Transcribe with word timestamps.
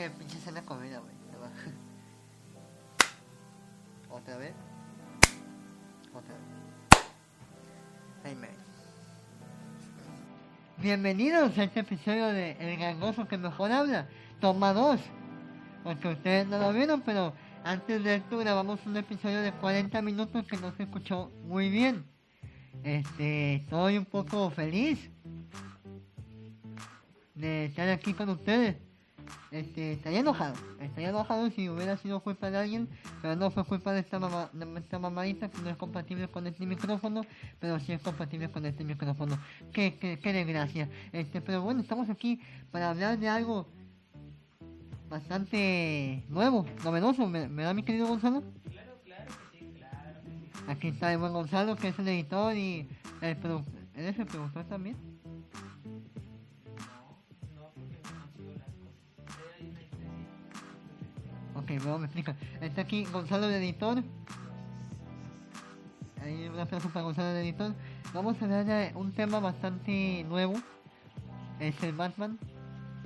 que 0.00 0.08
pinche 0.08 0.38
cena 0.38 0.62
comida, 0.62 0.98
güey. 0.98 1.12
Otra 4.08 4.38
vez. 4.38 4.54
Otra 6.14 6.34
vez. 6.34 6.42
Amen. 8.32 8.50
Bienvenidos 10.78 11.58
a 11.58 11.64
este 11.64 11.80
episodio 11.80 12.28
de 12.28 12.52
El 12.52 12.78
Gangoso 12.78 13.28
que 13.28 13.36
mejor 13.36 13.72
habla. 13.72 14.08
Toma 14.40 14.72
2. 14.72 14.98
Porque 15.84 16.08
ustedes 16.08 16.46
no 16.46 16.58
lo 16.58 16.72
vieron, 16.72 17.02
pero 17.02 17.34
antes 17.62 18.02
de 18.02 18.14
esto 18.14 18.38
grabamos 18.38 18.80
un 18.86 18.96
episodio 18.96 19.42
de 19.42 19.52
40 19.52 20.00
minutos 20.00 20.46
que 20.46 20.56
no 20.56 20.72
se 20.76 20.84
escuchó 20.84 21.30
muy 21.44 21.68
bien. 21.68 22.06
Este, 22.84 23.56
estoy 23.56 23.98
un 23.98 24.06
poco 24.06 24.48
feliz 24.48 25.10
de 27.34 27.66
estar 27.66 27.90
aquí 27.90 28.14
con 28.14 28.30
ustedes. 28.30 28.88
Este, 29.50 29.92
estaría 29.94 30.20
enojado, 30.20 30.54
estaría 30.80 31.08
enojado 31.10 31.50
si 31.50 31.68
hubiera 31.68 31.96
sido 31.96 32.20
culpa 32.20 32.50
de 32.50 32.58
alguien, 32.58 32.88
pero 33.20 33.34
no 33.34 33.50
fue 33.50 33.64
culpa 33.64 33.92
de 33.92 34.00
esta, 34.00 34.18
mamá, 34.20 34.48
de 34.52 34.78
esta 34.78 34.98
mamadita 34.98 35.48
que 35.50 35.60
no 35.62 35.70
es 35.70 35.76
compatible 35.76 36.28
con 36.28 36.46
este 36.46 36.66
micrófono, 36.66 37.22
pero 37.58 37.80
sí 37.80 37.92
es 37.92 38.00
compatible 38.00 38.48
con 38.50 38.64
este 38.64 38.84
micrófono. 38.84 39.38
Qué, 39.72 39.96
qué, 39.96 40.18
qué 40.20 40.32
desgracia. 40.32 40.88
Este, 41.12 41.40
pero 41.40 41.62
bueno, 41.62 41.80
estamos 41.80 42.08
aquí 42.10 42.40
para 42.70 42.90
hablar 42.90 43.18
de 43.18 43.28
algo 43.28 43.66
bastante 45.08 46.22
nuevo, 46.28 46.64
novedoso, 46.84 47.26
¿me, 47.26 47.48
me 47.48 47.64
da 47.64 47.74
mi 47.74 47.82
querido 47.82 48.06
Gonzalo? 48.06 48.42
Claro, 48.70 48.92
claro 49.04 49.24
que 49.52 49.58
sí, 49.58 49.72
claro 49.76 50.20
que 50.22 50.30
sí. 50.30 50.64
Aquí 50.68 50.88
está 50.88 51.12
el 51.12 51.18
buen 51.18 51.32
Gonzalo, 51.32 51.74
que 51.76 51.88
es 51.88 51.98
el 51.98 52.06
editor 52.06 52.54
y 52.56 52.88
el 53.20 53.40
produ- 53.40 53.64
¿Él 53.96 54.06
es 54.06 54.18
el 54.18 54.26
productor 54.26 54.64
también? 54.66 54.96
Ok, 61.70 61.82
luego 61.84 61.98
me 61.98 62.06
explica. 62.06 62.34
Está 62.60 62.80
aquí 62.82 63.04
Gonzalo 63.04 63.46
el 63.46 63.54
editor. 63.54 64.02
Ahí 66.20 66.48
un 66.48 66.58
aplauso 66.58 66.88
para 66.88 67.04
Gonzalo 67.04 67.28
el 67.30 67.36
editor. 67.44 67.74
Vamos 68.12 68.40
a 68.40 68.44
hablar 68.44 68.64
de 68.64 68.92
un 68.96 69.12
tema 69.12 69.38
bastante 69.38 70.24
nuevo. 70.28 70.54
Es 71.60 71.80
el 71.84 71.92
Batman 71.92 72.40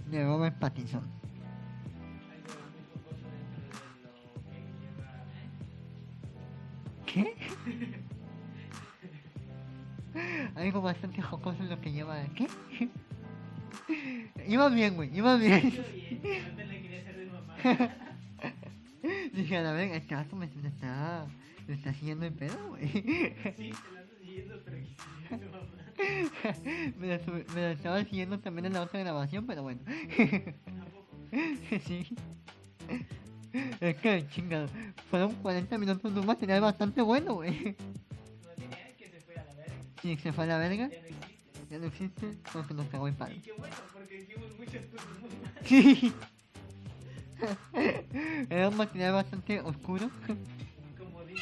de 0.06 0.24
Robert 0.24 0.58
Pattinson. 0.58 1.02
¿Qué? 7.04 7.36
Algo 10.54 10.80
bastante 10.80 11.20
jocoso 11.20 11.62
en 11.62 11.68
lo 11.68 11.80
que 11.82 11.92
lleva. 11.92 12.16
¿Qué? 12.34 12.48
iba 14.48 14.70
bien, 14.70 14.96
güey, 14.96 15.14
iba 15.14 15.36
bien. 15.36 15.70
Yo 15.70 15.82
bien, 15.92 16.48
no 16.48 16.56
te 16.56 16.64
la 16.64 16.72
quería 16.72 17.00
hacer 17.00 17.16
de 17.18 17.26
mamá. 17.26 17.96
Dije, 19.44 19.56
a 19.58 19.62
la 19.62 19.72
vez, 19.72 19.92
este 19.92 20.14
vato 20.14 20.36
me, 20.36 20.46
me 20.46 20.68
está, 20.68 21.26
me 21.68 21.74
está 21.74 21.92
siguiendo 21.92 22.24
el 22.24 22.32
pedo, 22.32 22.56
güey. 22.68 22.88
Sí, 22.88 23.02
te 23.02 23.34
la 23.92 24.00
ando 24.00 24.14
siguiendo, 24.18 24.62
pero 24.64 24.78
mamá. 25.50 26.94
me, 26.98 27.06
la, 27.08 27.18
sub- 27.22 27.54
me 27.54 27.60
la 27.60 27.70
estaba 27.72 28.02
siguiendo 28.04 28.38
también 28.40 28.64
en 28.66 28.72
la 28.72 28.80
otra 28.82 29.00
grabación, 29.00 29.46
pero 29.46 29.62
bueno. 29.62 29.80
Sí. 31.86 32.06
Es 33.80 33.96
que, 33.96 34.26
chingado, 34.28 34.68
fueron 35.10 35.34
40 35.34 35.76
minutos 35.78 36.14
de 36.14 36.20
un 36.20 36.26
material 36.26 36.60
bastante 36.62 37.02
bueno, 37.02 37.34
güey. 37.34 37.76
No 38.42 38.48
tenía 38.56 38.96
que 38.96 39.10
se 39.10 39.20
fue 39.20 39.34
a 39.36 39.44
la 39.44 39.52
verga. 39.54 39.74
Sí, 40.00 40.16
se 40.16 40.32
fue 40.32 40.44
a 40.44 40.46
la 40.46 40.58
verga, 40.58 40.88
Ya 40.88 40.98
no 41.00 41.06
existe. 41.06 41.66
ya 41.70 41.78
no 41.78 41.86
existe, 41.86 42.26
porque 42.52 42.72
nos 42.74 42.86
cagó 42.86 43.08
el 43.08 43.14
palo. 43.14 43.34
Y 43.34 43.40
qué 43.40 43.52
bueno, 43.52 43.74
porque 43.92 44.18
hicimos 44.22 44.56
muchas 44.58 44.86
cosas 44.86 45.08
muy 45.20 45.30
malas. 45.42 45.64
Sí. 45.66 46.12
Era 48.48 48.68
un 48.68 48.76
material 48.76 49.12
bastante 49.12 49.60
oscuro. 49.60 50.10
Como 50.98 51.20
DC. 51.24 51.40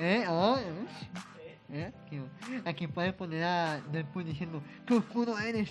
¿Eh? 0.00 0.24
Oh, 0.28 0.56
¿eh? 0.56 1.68
¿eh? 1.70 1.92
Aquí, 2.06 2.20
aquí 2.64 2.86
puede 2.86 3.12
poner 3.12 3.44
a 3.44 3.80
Deadpool 3.92 4.24
diciendo, 4.24 4.62
¡Qué 4.86 4.94
oscuro 4.94 5.38
eres! 5.38 5.70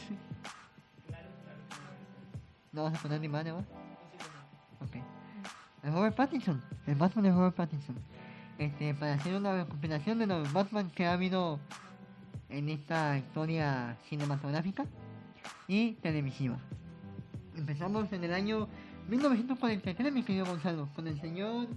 Claro, 1.08 1.30
claro. 1.44 1.84
No 2.74 2.84
vas 2.84 2.96
a 2.96 3.02
poner 3.02 3.22
ni 3.22 3.28
madre, 3.30 3.52
¿va? 3.52 3.59
Ok. 3.59 4.97
El 5.84 5.94
Robert 5.94 6.16
Pattinson. 6.16 6.62
El 6.86 6.96
Batman 6.96 7.24
de 7.24 7.31
Robert 7.31 7.56
Pattinson. 7.56 7.96
Este, 8.58 8.94
para 8.94 9.14
hacer 9.14 9.36
una 9.36 9.64
recopilación 9.64 10.20
de 10.20 10.28
los 10.28 10.52
Batman 10.52 10.90
que 10.90 11.06
ha 11.06 11.14
habido 11.14 11.59
en 12.50 12.70
esta 12.70 13.18
historia 13.18 13.97
cinematográfica 14.09 14.86
y 15.68 15.94
televisiva. 15.94 16.58
Empezamos 17.56 18.12
en 18.14 18.24
el 18.24 18.34
año 18.34 18.68
1943, 19.07 20.12
mi 20.12 20.22
querido 20.23 20.45
Gonzalo, 20.45 20.90
con 20.94 21.07
el 21.07 21.18
señor 21.22 21.68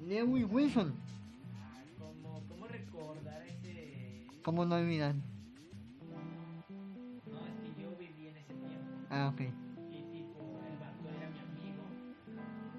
Lewis 0.00 0.46
Wilson. 0.50 0.94
Ah, 1.54 1.82
¿Cómo, 1.98 2.42
¿Cómo 2.48 2.66
recordar 2.66 3.42
ese.? 3.46 4.26
¿Cómo 4.42 4.64
no 4.64 4.76
olvidar? 4.76 5.14
No, 5.14 5.20
es 7.46 7.52
que 7.60 7.82
yo 7.82 7.94
viví 7.98 8.28
en 8.28 8.36
ese 8.38 8.54
tiempo. 8.54 8.80
Ah, 9.10 9.28
ok. 9.30 9.42
Y 9.90 10.00
tipo, 10.10 10.40
el 10.66 10.78
vato 10.78 11.06
era 11.18 11.28
mi 11.28 11.38
amigo. 11.38 11.84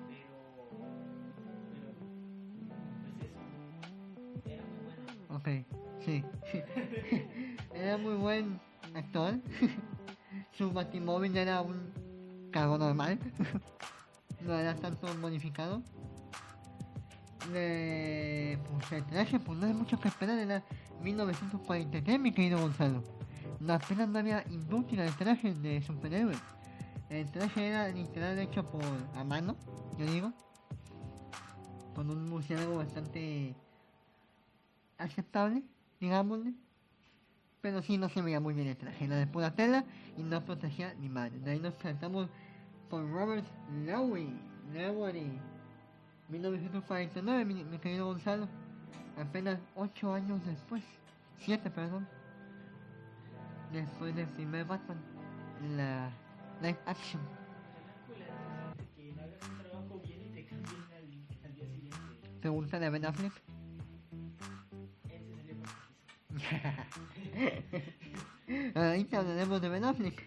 Pero. 0.07 0.33
Pero. 1.69 1.93
Pues 3.13 3.27
eso. 3.29 3.45
Era 4.49 4.63
muy 4.65 4.83
bueno. 4.83 5.37
Ok, 5.37 5.47
sí. 6.03 6.23
era 7.75 7.97
muy 7.97 8.15
buen 8.15 8.59
actor. 8.95 9.35
Su 10.57 10.71
batimóvil 10.71 11.37
era 11.37 11.61
un 11.61 12.08
cargo 12.51 12.77
normal. 12.77 13.19
no 14.41 14.53
era 14.53 14.75
tanto 14.75 15.07
modificado. 15.15 15.81
De, 17.51 18.59
pues 18.69 18.91
el 18.91 19.05
traje, 19.05 19.39
pues 19.39 19.57
no 19.57 19.65
hay 19.65 19.73
mucho 19.73 19.99
que 19.99 20.07
esperar, 20.09 20.37
era 20.37 20.63
1943, 21.01 22.19
mi 22.19 22.31
querido 22.31 22.59
Gonzalo. 22.59 23.03
No, 23.59 23.73
apenas 23.73 24.07
no 24.09 24.19
había 24.19 24.45
industria 24.49 25.03
de 25.03 25.11
trajes 25.11 25.61
de 25.61 25.81
superhéroes. 25.81 26.37
El 27.09 27.29
traje 27.31 27.67
era 27.67 27.89
literal 27.89 28.37
hecho 28.37 28.63
por 28.69 28.83
a 29.15 29.23
mano, 29.23 29.55
yo 29.97 30.05
digo. 30.05 30.31
Con 31.95 32.09
un 32.09 32.29
murciélago 32.29 32.77
bastante 32.77 33.55
aceptable, 34.97 35.63
digámosle. 35.99 36.53
Pero 37.61 37.81
sí 37.81 37.97
no 37.97 38.07
se 38.09 38.21
veía 38.21 38.39
muy 38.39 38.53
bien 38.53 38.67
el 38.67 38.77
traje, 38.77 39.05
era 39.05 39.17
de 39.17 39.27
pura 39.27 39.51
tela 39.53 39.83
y 40.17 40.23
no 40.23 40.43
protegía 40.45 40.93
ni 40.95 41.09
madre. 41.09 41.37
De 41.39 41.51
ahí 41.51 41.59
nos 41.59 41.73
saltamos 41.75 42.29
con 42.89 43.11
Robert 43.11 43.45
Lowery, 43.85 44.39
Lowery, 44.73 45.39
1949, 46.29 47.45
mi, 47.45 47.63
mi 47.65 47.77
querido 47.79 48.05
Gonzalo. 48.05 48.47
Apenas 49.17 49.59
8 49.75 50.13
años 50.13 50.45
después, 50.45 50.83
7 51.39 51.69
perdón, 51.69 52.07
después 53.73 54.15
del 54.15 54.27
primer 54.27 54.65
Batman, 54.65 54.97
la 55.75 56.09
live 56.61 56.79
action. 56.85 57.21
Pregunta 62.39 62.79
de 62.79 62.89
Ben 62.89 63.05
Affleck. 63.05 63.48
Ahorita 68.75 69.19
hablaremos 69.19 69.61
de 69.61 69.69
Ben 69.69 69.83
Affleck. 69.83 70.23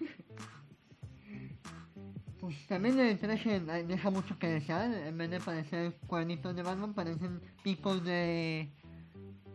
Pues 2.41 2.67
también 2.67 2.99
el 2.99 3.19
traje 3.19 3.61
deja 3.61 4.11
mucho 4.11 4.39
que 4.39 4.49
desear. 4.49 4.93
En 4.93 5.17
vez 5.17 5.31
de 5.31 5.41
parecer 5.41 5.97
cuernitos 6.07 6.57
de 6.57 6.63
Batman, 6.63 6.93
parecen 6.93 7.41
picos 7.63 8.05
de, 8.05 8.69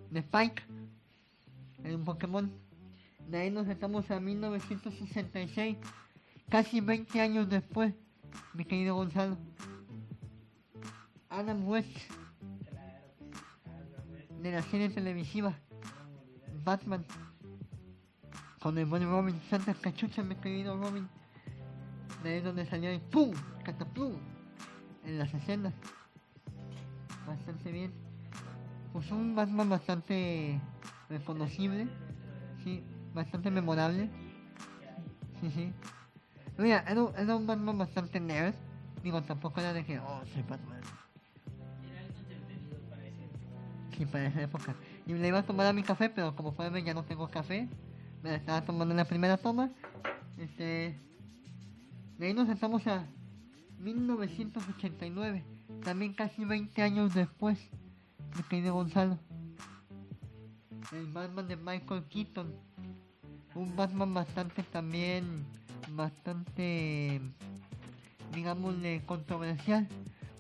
de 0.10 0.20
Spike. 0.20 0.64
En 1.84 1.96
un 1.96 2.06
Pokémon. 2.06 2.50
De 3.28 3.40
ahí 3.40 3.52
nos 3.52 3.68
estamos 3.68 4.10
a 4.10 4.22
1966. 4.22 5.78
Casi 6.50 6.80
20 6.80 7.20
años 7.20 7.50
después, 7.50 7.94
mi 8.54 8.64
querido 8.64 8.96
Gonzalo. 8.96 9.38
Adam 11.30 11.68
West, 11.68 11.92
de 14.42 14.52
la 14.52 14.62
serie 14.64 14.90
televisiva. 14.90 15.54
Batman. 16.68 17.06
Con 18.62 18.78
el 18.78 18.86
buen 18.86 19.04
Robin, 19.10 19.40
Santa 19.50 19.74
Cachucha, 19.74 20.22
mi 20.22 20.36
querido 20.36 20.76
Robin. 20.78 21.08
De 22.24 22.30
ahí 22.30 22.38
es 22.40 22.44
donde 22.44 22.66
salió 22.66 22.90
el 22.90 23.00
¡Pum! 23.00 23.32
¡Cataplum! 23.64 24.18
En 25.06 25.18
las 25.18 25.34
escenas. 25.34 25.74
Bastante 27.26 27.72
bien. 27.72 27.94
Pues 28.92 29.10
un 29.12 29.34
Batman 29.34 29.70
bastante 29.70 30.60
reconocible. 31.10 31.88
Sí, 32.66 32.84
bastante 33.14 33.50
memorable. 33.50 34.10
Sí, 35.40 35.50
sí. 35.52 35.74
Mira, 36.58 36.84
era, 36.86 37.02
un- 37.04 37.16
era 37.16 37.34
un 37.38 37.48
Batman 37.48 37.78
bastante 37.78 38.20
nerd. 38.20 38.56
Digo, 39.04 39.22
tampoco 39.24 39.62
era 39.62 39.72
de 39.72 39.86
que, 39.86 40.00
oh, 40.00 40.22
soy 40.34 40.42
Batman. 40.42 40.82
Era 41.90 42.02
algo 42.02 42.18
entretenido 42.20 42.78
para 42.90 43.06
ese. 43.06 43.30
Sí, 43.98 44.06
para 44.06 44.26
esa 44.26 44.42
época. 44.42 44.76
Y 45.08 45.14
le 45.14 45.28
iba 45.30 45.40
a 45.40 45.44
tomar 45.44 45.66
a 45.68 45.74
mi 45.74 45.84
café, 45.84 46.10
pero 46.10 46.36
como 46.36 46.54
pueden 46.54 46.74
ver 46.74 46.84
ya 46.84 46.94
no 46.94 47.04
tengo 47.04 47.30
café. 47.30 47.70
Me 48.22 48.32
la 48.32 48.36
estaba 48.36 48.62
tomando 48.62 48.94
en 48.94 48.98
la 48.98 49.06
primera 49.06 49.38
toma. 49.38 49.72
Este... 50.38 51.00
De 52.18 52.28
ahí 52.28 52.34
nos 52.34 52.50
estamos 52.50 52.86
a 52.88 53.06
1989, 53.80 55.44
también 55.84 56.14
casi 56.14 56.44
20 56.46 56.82
años 56.82 57.14
después, 57.14 57.60
mi 58.36 58.44
querido 58.44 58.74
Gonzalo. 58.74 59.20
El 60.92 61.06
Batman 61.12 61.48
de 61.48 61.58
Michael 61.58 62.04
Keaton. 62.10 62.54
Un 63.54 63.76
Batman 63.76 64.14
bastante 64.14 64.64
también, 64.64 65.46
bastante, 65.92 67.22
digámosle, 68.34 69.04
controversial. 69.06 69.88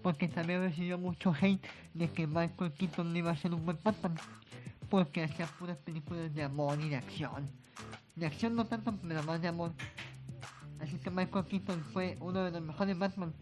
Porque 0.01 0.27
también 0.27 0.61
recibió 0.61 0.97
mucho 0.97 1.33
hate 1.39 1.65
de 1.93 2.09
que 2.09 2.27
Michael 2.27 2.71
Keaton 2.73 3.11
no 3.11 3.17
iba 3.19 3.31
a 3.31 3.37
ser 3.37 3.53
un 3.53 3.65
buen 3.65 3.77
Batman. 3.83 4.15
Porque 4.89 5.23
hacía 5.23 5.45
puras 5.59 5.77
películas 5.77 6.33
de 6.33 6.43
amor 6.43 6.79
y 6.79 6.89
de 6.89 6.95
acción. 6.95 7.49
De 8.15 8.25
acción 8.25 8.55
no 8.55 8.65
tanto, 8.65 8.93
pero 9.07 9.21
más 9.23 9.41
de 9.41 9.47
amor. 9.49 9.71
Así 10.79 10.97
que 10.97 11.09
Michael 11.09 11.45
Keaton 11.45 11.83
fue 11.93 12.17
uno 12.21 12.43
de 12.43 12.51
los 12.51 12.61
mejores 12.61 12.97
Batman. 12.97 13.33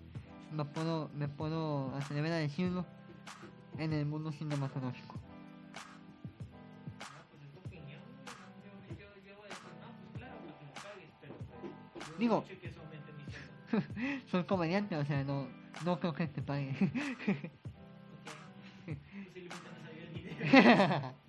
Me 0.51 0.65
puedo, 0.65 1.09
me 1.15 1.27
puedo 1.27 1.93
atrever 1.95 2.31
a 2.31 2.37
decirlo 2.37 2.85
en 3.77 3.93
el 3.93 4.05
mundo 4.05 4.31
cinematográfico. 4.31 5.15
Ah, 7.01 7.23
pues 7.29 7.43
es 7.43 7.51
tu 7.51 7.59
opinión. 7.59 7.99
Yo, 8.63 8.95
yo, 8.95 9.07
yo 9.25 9.35
voy 9.35 9.45
a 9.45 9.49
decir, 9.49 9.73
no, 9.81 9.87
pues 9.99 10.09
claro, 10.17 10.37
para 10.45 10.57
que 10.57 10.65
me 10.65 10.71
pagues, 10.71 11.11
pero 11.21 11.35
pues, 11.35 12.09
yo 12.09 12.17
Digo- 12.17 12.45
no. 13.71 13.81
Soy 14.31 14.43
comediante, 14.45 14.95
o 14.95 15.05
sea, 15.05 15.23
no, 15.23 15.47
no 15.83 15.99
creo 15.99 16.13
que 16.13 16.27
te 16.27 16.41
pague. 16.41 16.73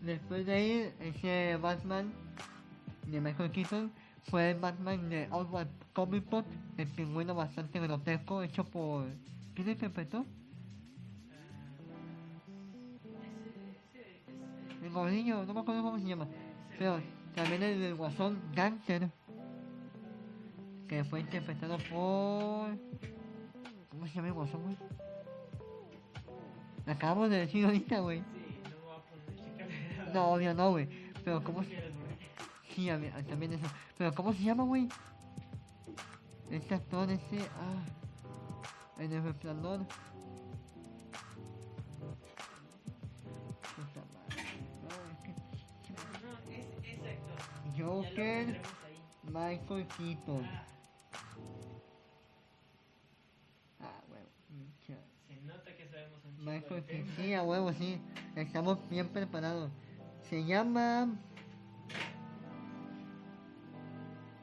Después 0.00 0.46
de 0.46 0.52
ahí, 0.52 0.94
ese 1.00 1.56
Batman 1.56 2.12
de 3.06 3.20
Michael 3.20 3.50
Keaton 3.50 3.92
fue 4.24 4.50
el 4.50 4.58
Batman 4.58 5.08
de 5.08 5.28
Oswald 5.30 5.68
Cobblepot, 5.94 6.44
el 6.76 6.86
pingüino 6.88 7.34
bastante 7.34 7.80
grotesco, 7.80 8.42
hecho 8.42 8.64
por... 8.64 9.06
¿Quién 9.54 9.70
interpretó? 9.70 10.24
El 14.82 14.90
gordillo, 14.90 15.44
no 15.44 15.54
me 15.54 15.60
acuerdo 15.60 15.82
cómo 15.82 15.98
se 15.98 16.06
llama. 16.06 16.28
Pero 16.78 17.00
también 17.34 17.62
el 17.62 17.94
Guasón 17.94 18.38
Gangster, 18.54 19.10
que 20.86 21.04
fue 21.04 21.20
interpretado 21.20 21.78
por... 21.90 22.76
¿Cómo 23.90 24.06
se 24.06 24.14
llama 24.14 24.28
el 24.28 24.34
Guasón, 24.34 24.62
güey? 24.62 24.76
Lo 26.86 26.92
Acabamos 26.92 27.30
de 27.30 27.38
decir 27.38 27.64
ahorita, 27.64 28.00
güey. 28.00 28.22
No, 30.12 30.32
obvio 30.32 30.54
no, 30.54 30.70
güey. 30.70 30.88
Pero 31.24 31.42
¿cómo 31.42 31.62
se... 31.62 31.92
Sí, 32.74 32.88
a 32.90 32.96
mí- 32.98 33.08
a- 33.08 33.22
también 33.22 33.52
eso. 33.54 33.66
Pero 33.96 34.14
¿cómo 34.14 34.32
se 34.32 34.42
llama, 34.42 34.64
güey? 34.64 34.88
Este 36.50 36.74
actor, 36.74 37.10
este... 37.10 37.38
Ah... 37.40 37.84
En 39.00 39.12
el 39.12 39.22
resplandor. 39.22 39.86
Joker. 47.76 48.60
Michael 49.24 49.86
Keaton. 49.96 50.44
Ah, 50.44 50.64
Ah, 53.80 54.00
huevo. 54.10 54.28
pinche- 54.48 54.96
se 55.28 55.40
nota 55.42 55.76
que 55.76 55.86
sabemos 55.88 56.24
un 56.24 56.44
Michael 56.44 56.84
Keaton. 56.84 57.14
Sí, 57.16 57.34
a 57.34 57.42
huevo, 57.42 57.72
sí. 57.74 58.00
Estamos 58.36 58.78
bien 58.88 59.08
preparados. 59.08 59.70
Se 60.22 60.44
llama... 60.44 61.08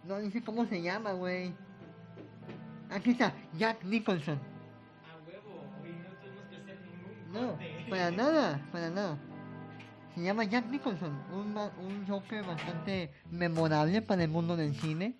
No 0.04 0.20
dice 0.20 0.44
cómo 0.44 0.66
se 0.66 0.82
llama, 0.82 1.14
güey. 1.14 1.52
Aquí 2.92 3.12
está, 3.12 3.34
Jack 3.58 3.84
Nicholson. 3.84 4.38
A 4.38 5.18
huevo, 5.28 5.64
hoy 5.82 5.90
no 6.04 6.10
tuvimos 6.20 6.44
que 6.50 6.56
hacer 6.58 6.80
ningún 6.82 7.34
No, 7.34 7.50
corte. 7.54 7.86
para 7.90 8.12
nada, 8.12 8.62
para 8.72 8.90
nada. 8.92 9.18
Se 10.14 10.22
llama 10.22 10.44
Jack 10.46 10.68
Nicholson, 10.70 11.12
un, 11.34 11.58
un 11.84 12.08
Joker 12.08 12.44
bastante 12.46 13.12
memorable 13.32 14.02
para 14.04 14.24
el 14.24 14.30
mundo 14.30 14.56
del 14.56 14.76
cine, 14.76 15.16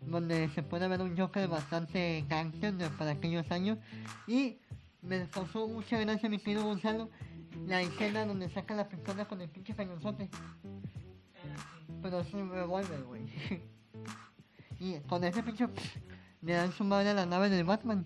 donde 0.00 0.48
se 0.48 0.62
puede 0.62 0.88
ver 0.88 1.02
un 1.02 1.16
Joker 1.16 1.46
bastante 1.46 2.24
gangster 2.28 2.74
para 2.98 3.12
aquellos 3.12 3.48
años. 3.52 3.78
Y 4.26 4.58
me 5.02 5.28
causó 5.28 5.68
mucha 5.68 5.98
gracia, 5.98 6.28
mi 6.30 6.38
querido 6.38 6.64
Gonzalo, 6.64 7.10
la 7.66 7.80
escena 7.80 8.26
donde 8.26 8.48
saca 8.50 8.74
la 8.74 8.88
pistola 8.88 9.26
con 9.26 9.40
el 9.40 9.48
pinche 9.48 9.74
cañonzote, 9.74 10.28
pero 12.02 12.20
es 12.20 12.34
un 12.34 12.50
revólver, 12.50 13.02
güey. 13.04 13.22
y 14.80 14.98
con 15.00 15.22
ese 15.24 15.42
pinche 15.42 15.68
le 16.42 16.54
dan 16.54 16.72
su 16.72 16.84
madre 16.84 17.10
a 17.10 17.14
la 17.14 17.26
nave 17.26 17.48
del 17.48 17.64
Batman. 17.64 18.04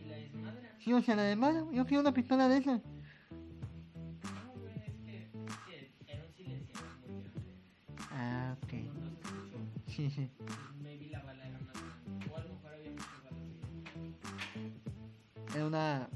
Y 0.00 0.04
la 0.04 0.16
desmadra. 0.16 0.76
Sí, 0.78 0.92
o 0.92 1.02
sea, 1.02 1.16
la 1.16 1.24
de 1.24 1.36
madre, 1.36 1.64
yo 1.72 1.84
quiero 1.86 2.00
una 2.00 2.14
pistola 2.14 2.48
de 2.48 2.58
esas. 2.58 2.80
Ah, 8.10 8.56
ok. 8.62 8.72
Sí, 9.88 10.08
sí. 10.10 10.30
Maybe 10.82 11.08
la 11.10 11.22
bala 11.22 11.46
era 11.46 11.58
grande. 11.58 12.30
O 12.32 12.36
a 12.36 12.40
lo 12.40 12.48
mejor 12.54 12.72
había 12.72 12.90
muchas 12.90 13.24
balas. 13.24 13.42
Era 15.54 15.66
una... 15.66 16.08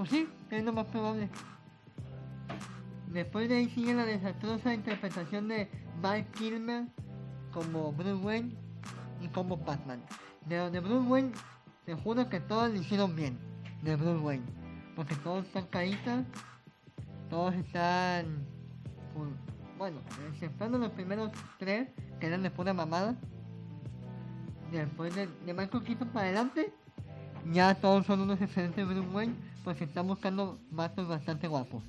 pues. 0.00 0.10
Pues 0.10 0.10
sí, 0.10 0.28
es 0.50 0.64
lo 0.64 0.72
más 0.72 0.86
probable. 0.86 1.28
Después 3.12 3.48
de 3.48 3.56
ahí 3.56 3.68
sigue 3.70 3.94
la 3.94 4.04
desastrosa 4.04 4.72
interpretación 4.72 5.48
de 5.48 5.68
Val 6.00 6.24
Kilmer 6.32 6.84
como 7.52 7.92
Bruce 7.92 8.14
Wayne 8.24 8.54
y 9.20 9.28
como 9.28 9.56
Batman. 9.56 10.00
De, 10.46 10.70
de 10.70 10.80
Bruce 10.80 11.08
Wayne, 11.08 11.32
te 11.84 11.94
juro 11.94 12.28
que 12.28 12.40
todos 12.40 12.70
lo 12.70 12.76
hicieron 12.80 13.14
bien. 13.16 13.38
De 13.82 13.96
Bruce 13.96 14.18
Wayne. 14.18 14.44
Porque 14.94 15.14
todos 15.16 15.44
están 15.46 15.66
caritas, 15.66 16.24
todos 17.28 17.54
están... 17.54 18.46
full- 19.14 19.28
Bueno, 19.78 19.98
exceptuando 20.32 20.78
los 20.78 20.90
primeros 20.90 21.30
tres, 21.58 21.88
que 22.20 22.26
eran 22.26 22.42
de 22.42 22.50
pura 22.50 22.72
mamada. 22.72 23.16
Después 24.70 25.14
de, 25.16 25.26
de 25.26 25.54
Michael 25.54 25.82
Keaton 25.82 26.08
para 26.08 26.26
adelante, 26.26 26.72
ya 27.52 27.74
todos 27.74 28.06
son 28.06 28.20
unos 28.20 28.40
excelentes 28.40 28.86
Bruce 28.86 29.08
Wayne, 29.08 29.34
porque 29.64 29.84
están 29.84 30.06
buscando 30.06 30.58
vatos 30.70 31.08
bastante 31.08 31.48
guapos. 31.48 31.82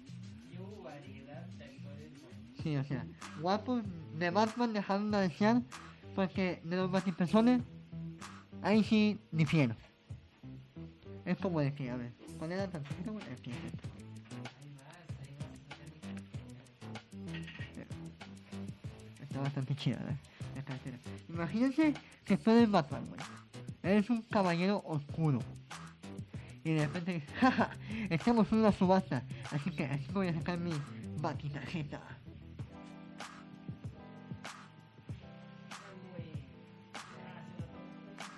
Sí, 2.61 2.75
o 2.77 2.83
sea, 2.83 3.05
guapos 3.41 3.83
de 4.19 4.29
Batman 4.29 4.73
dejaron 4.73 5.09
de 5.11 5.17
desear, 5.19 5.61
porque 6.15 6.61
de 6.63 6.75
los 6.75 6.91
batipersones, 6.91 7.61
ahí 8.61 8.83
sí 8.83 9.19
difiero. 9.31 9.75
Es 11.25 11.37
como 11.37 11.59
de 11.59 11.73
que, 11.73 11.89
a 11.89 11.95
ver, 11.95 12.11
¿cuál 12.37 12.51
era 12.51 12.69
tanto? 12.69 12.89
Aquí, 13.31 13.49
más. 13.49 13.91
está 19.21 19.39
bastante 19.39 19.75
chida, 19.75 19.97
¿verdad? 19.97 20.17
La. 20.55 21.33
Imagínense 21.33 21.93
que 22.25 22.37
tú 22.37 22.51
eres 22.51 22.69
Batman, 22.69 23.07
güey. 23.07 23.21
Eres 23.83 24.09
un 24.09 24.21
caballero 24.23 24.83
oscuro. 24.85 25.39
Y 26.63 26.73
de 26.73 26.85
repente 26.85 27.21
jaja, 27.39 27.71
estamos 28.09 28.51
en 28.51 28.59
una 28.59 28.71
subasta, 28.71 29.23
así 29.51 29.71
que 29.71 29.85
así 29.85 30.05
voy 30.13 30.27
a 30.27 30.33
sacar 30.33 30.59
mi 30.59 30.73
batitarjeta. 31.17 31.99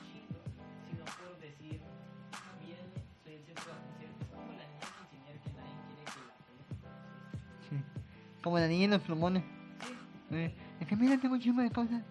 Chingo. 0.08 0.40
Es 4.02 4.30
como 4.32 4.54
la 4.54 4.68
niña. 4.68 4.88
Sí. 7.70 7.76
Como 8.42 8.60
la 8.60 8.66
en 8.66 8.92
los 8.92 9.02
plumones. 9.02 9.44
Sí. 10.30 10.36
Eh, 10.36 10.56
es 10.80 10.88
que 10.88 10.96
mira, 10.96 11.18
tengo 11.18 11.36
un 11.36 11.42
chisme 11.42 11.64
de 11.64 11.72
cosas. 11.72 12.02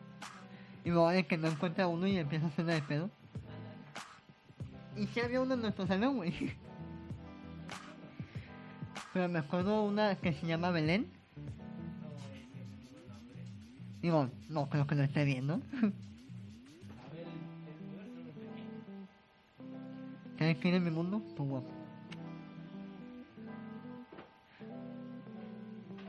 Y 0.85 0.91
me 0.91 0.97
va 0.97 1.13
a 1.13 1.23
que 1.23 1.39
no 1.39 1.49
encuentra 1.49 1.87
uno 1.87 2.07
y 2.07 2.19
empieza 2.19 2.47
a 2.47 2.49
hacerla 2.49 2.75
de 2.75 2.83
pedo. 2.83 3.11
Y 4.97 5.07
sí 5.07 5.21
había 5.21 5.41
uno 5.41 5.55
en 5.55 5.63
nuestro 5.63 5.87
salón, 5.87 6.17
güey. 6.17 6.53
Pero 9.13 9.29
me 9.29 9.39
acuerdo 9.39 9.85
una 9.85 10.17
que 10.17 10.33
se 10.33 10.47
llama 10.47 10.71
Belén. 10.71 11.07
Digo, 14.01 14.29
no 14.49 14.69
creo 14.69 14.87
que 14.87 14.95
lo 14.95 15.03
esté 15.03 15.25
viendo. 15.25 15.61
¿Sabes 20.39 20.57
quién 20.59 20.75
es 20.75 20.83
mi 20.83 20.91
mundo? 20.91 21.23
Tu 21.37 21.45
guapo. 21.45 21.69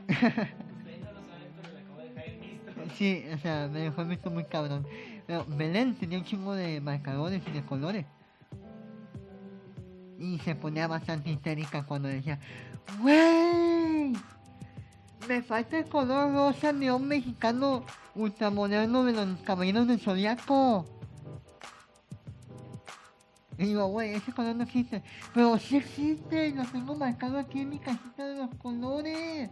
En 0.08 0.86
visto. 0.86 1.12
Sí, 2.96 3.24
o 3.32 3.38
sea, 3.38 3.68
me 3.68 3.80
dejó 3.80 4.04
visto 4.04 4.30
muy 4.30 4.44
cabrón. 4.44 4.86
Pero 5.26 5.44
Belén 5.46 5.94
tenía 5.94 6.18
un 6.18 6.24
chingo 6.24 6.54
de 6.54 6.80
marcadores 6.80 7.42
y 7.46 7.50
de 7.52 7.64
colores. 7.64 8.04
Y 10.24 10.38
se 10.38 10.54
ponía 10.54 10.86
bastante 10.86 11.28
histérica 11.28 11.82
cuando 11.82 12.08
decía, 12.08 12.38
¡Wey! 13.02 14.14
Me 15.28 15.42
falta 15.42 15.76
el 15.76 15.84
color 15.86 16.32
rosa 16.32 16.72
neón 16.72 17.06
mexicano 17.06 17.84
ultramoderno 18.14 19.04
de 19.04 19.12
los 19.12 19.38
caballeros 19.40 19.86
del 19.86 20.00
zodiaco. 20.00 20.86
Y 23.58 23.66
digo, 23.66 23.86
güey, 23.88 24.14
ese 24.14 24.32
color 24.32 24.56
no 24.56 24.62
existe. 24.62 25.02
Pero 25.34 25.58
sí 25.58 25.76
existe, 25.76 26.52
lo 26.52 26.64
tengo 26.64 26.94
marcado 26.94 27.38
aquí 27.38 27.60
en 27.60 27.68
mi 27.68 27.78
cajita 27.78 28.26
de 28.26 28.36
los 28.36 28.54
colores. 28.54 29.50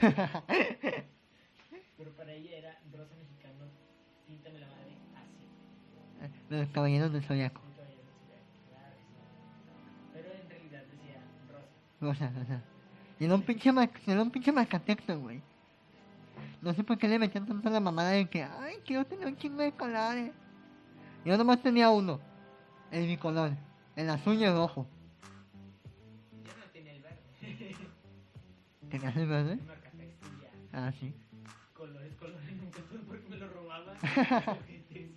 Pero 1.98 2.10
para 2.16 2.32
ella 2.32 2.56
era 2.56 2.80
rosa 2.90 3.14
mexicano, 3.16 3.66
píntame 4.26 4.60
la 4.60 4.66
madre 4.68 4.96
así. 5.14 5.46
Los 6.48 6.68
caballeros 6.70 7.12
del 7.12 7.22
zodiaco. 7.22 7.63
Rosa, 12.08 12.28
rosa. 12.28 12.40
rosa. 12.40 12.62
Y 13.18 13.24
era 13.24 13.34
un 13.34 13.42
pinche, 13.42 13.70
era 14.06 14.22
un 14.22 14.30
pinche 14.30 14.52
marcatexto, 14.52 15.18
güey. 15.20 15.40
No 16.60 16.72
sé 16.74 16.82
por 16.82 16.98
qué 16.98 17.08
le 17.08 17.18
metían 17.18 17.46
tanto 17.46 17.70
la 17.70 17.80
mamada 17.80 18.10
de 18.10 18.26
que, 18.26 18.42
ay, 18.42 18.76
quiero 18.84 19.04
tener 19.04 19.26
un 19.26 19.36
chingo 19.36 19.62
de 19.62 19.72
colores. 19.72 20.32
Yo 21.24 21.36
nomás 21.36 21.62
tenía 21.62 21.90
uno, 21.90 22.20
el 22.90 23.06
bicolor, 23.06 23.52
el 23.96 24.10
azul 24.10 24.36
y 24.36 24.44
el 24.44 24.54
rojo. 24.54 24.86
Yo 26.44 26.52
no 26.58 26.64
tenía 26.72 26.92
el 26.92 27.02
verde. 27.02 27.18
¿Tenías 28.90 29.16
el 29.16 29.26
verde? 29.26 29.58
Ah, 30.72 30.92
sí. 30.98 31.14
Colores, 31.74 32.14
colores, 32.16 32.56
nunca 32.60 32.80
tuve 32.90 33.00
porque 33.06 33.28
me 33.28 33.36
lo 33.36 33.48
robaban. 33.48 33.96
Ojetes. 34.48 35.10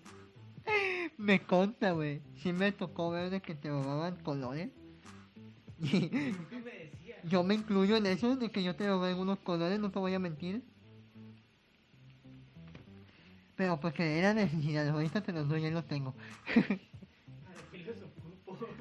Me 1.18 1.40
conta, 1.42 1.92
güey. 1.92 2.22
Sí 2.36 2.54
me 2.54 2.72
tocó 2.72 3.10
ver 3.10 3.30
de 3.30 3.42
que 3.42 3.56
te 3.56 3.70
robaban 3.70 4.18
colores. 4.18 4.70
Y 5.80 6.10
Nunca 6.10 6.58
me. 6.64 6.77
Yo 7.28 7.44
me 7.44 7.56
incluyo 7.56 7.98
en 7.98 8.06
eso, 8.06 8.36
de 8.36 8.50
que 8.50 8.64
yo 8.64 8.76
te 8.76 8.88
robé 8.88 9.10
algunos 9.10 9.40
colores, 9.40 9.80
no 9.80 9.92
te 9.92 10.00
voy 10.00 10.14
a 10.14 10.20
mentir. 10.20 10.64
Pero 13.56 13.80
porque 13.80 14.20
era 14.20 14.34
necesidad, 14.34 14.88
ahorita 14.88 15.22
te 15.22 15.34
los 15.34 15.48
doy, 15.50 15.62
ya 15.62 15.72
los 15.72 15.88
tengo. 15.88 16.14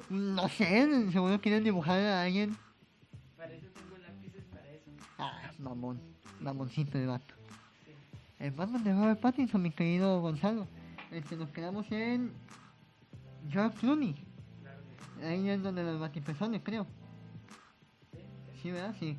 No 0.09 0.47
sé, 0.47 1.11
seguro 1.11 1.41
quieren 1.41 1.65
dibujar 1.65 1.99
a 1.99 2.23
alguien. 2.23 2.55
Para 3.35 3.53
eso 3.53 3.67
tengo 3.73 3.97
lápices, 3.97 4.43
para 4.45 4.65
eso. 4.71 4.89
Ah, 5.17 5.51
mamón, 5.59 5.99
mamoncito 6.39 6.97
de 6.97 7.07
vato. 7.07 7.35
Sí. 7.85 7.91
El 8.39 8.51
Batman 8.51 8.83
de 8.85 8.93
Robert 8.93 9.19
Pattinson, 9.19 9.61
mi 9.61 9.71
querido 9.71 10.21
Gonzalo. 10.21 10.65
Este, 11.11 11.35
nos 11.35 11.49
quedamos 11.49 11.91
en 11.91 12.31
George 13.49 13.77
Clooney. 13.79 14.15
Ahí 15.23 15.49
es 15.49 15.61
donde 15.61 15.83
los 15.83 15.99
batipezones, 15.99 16.61
creo. 16.63 16.87
Sí. 18.61 18.71
¿verdad? 18.71 18.95
Sí. 18.99 19.17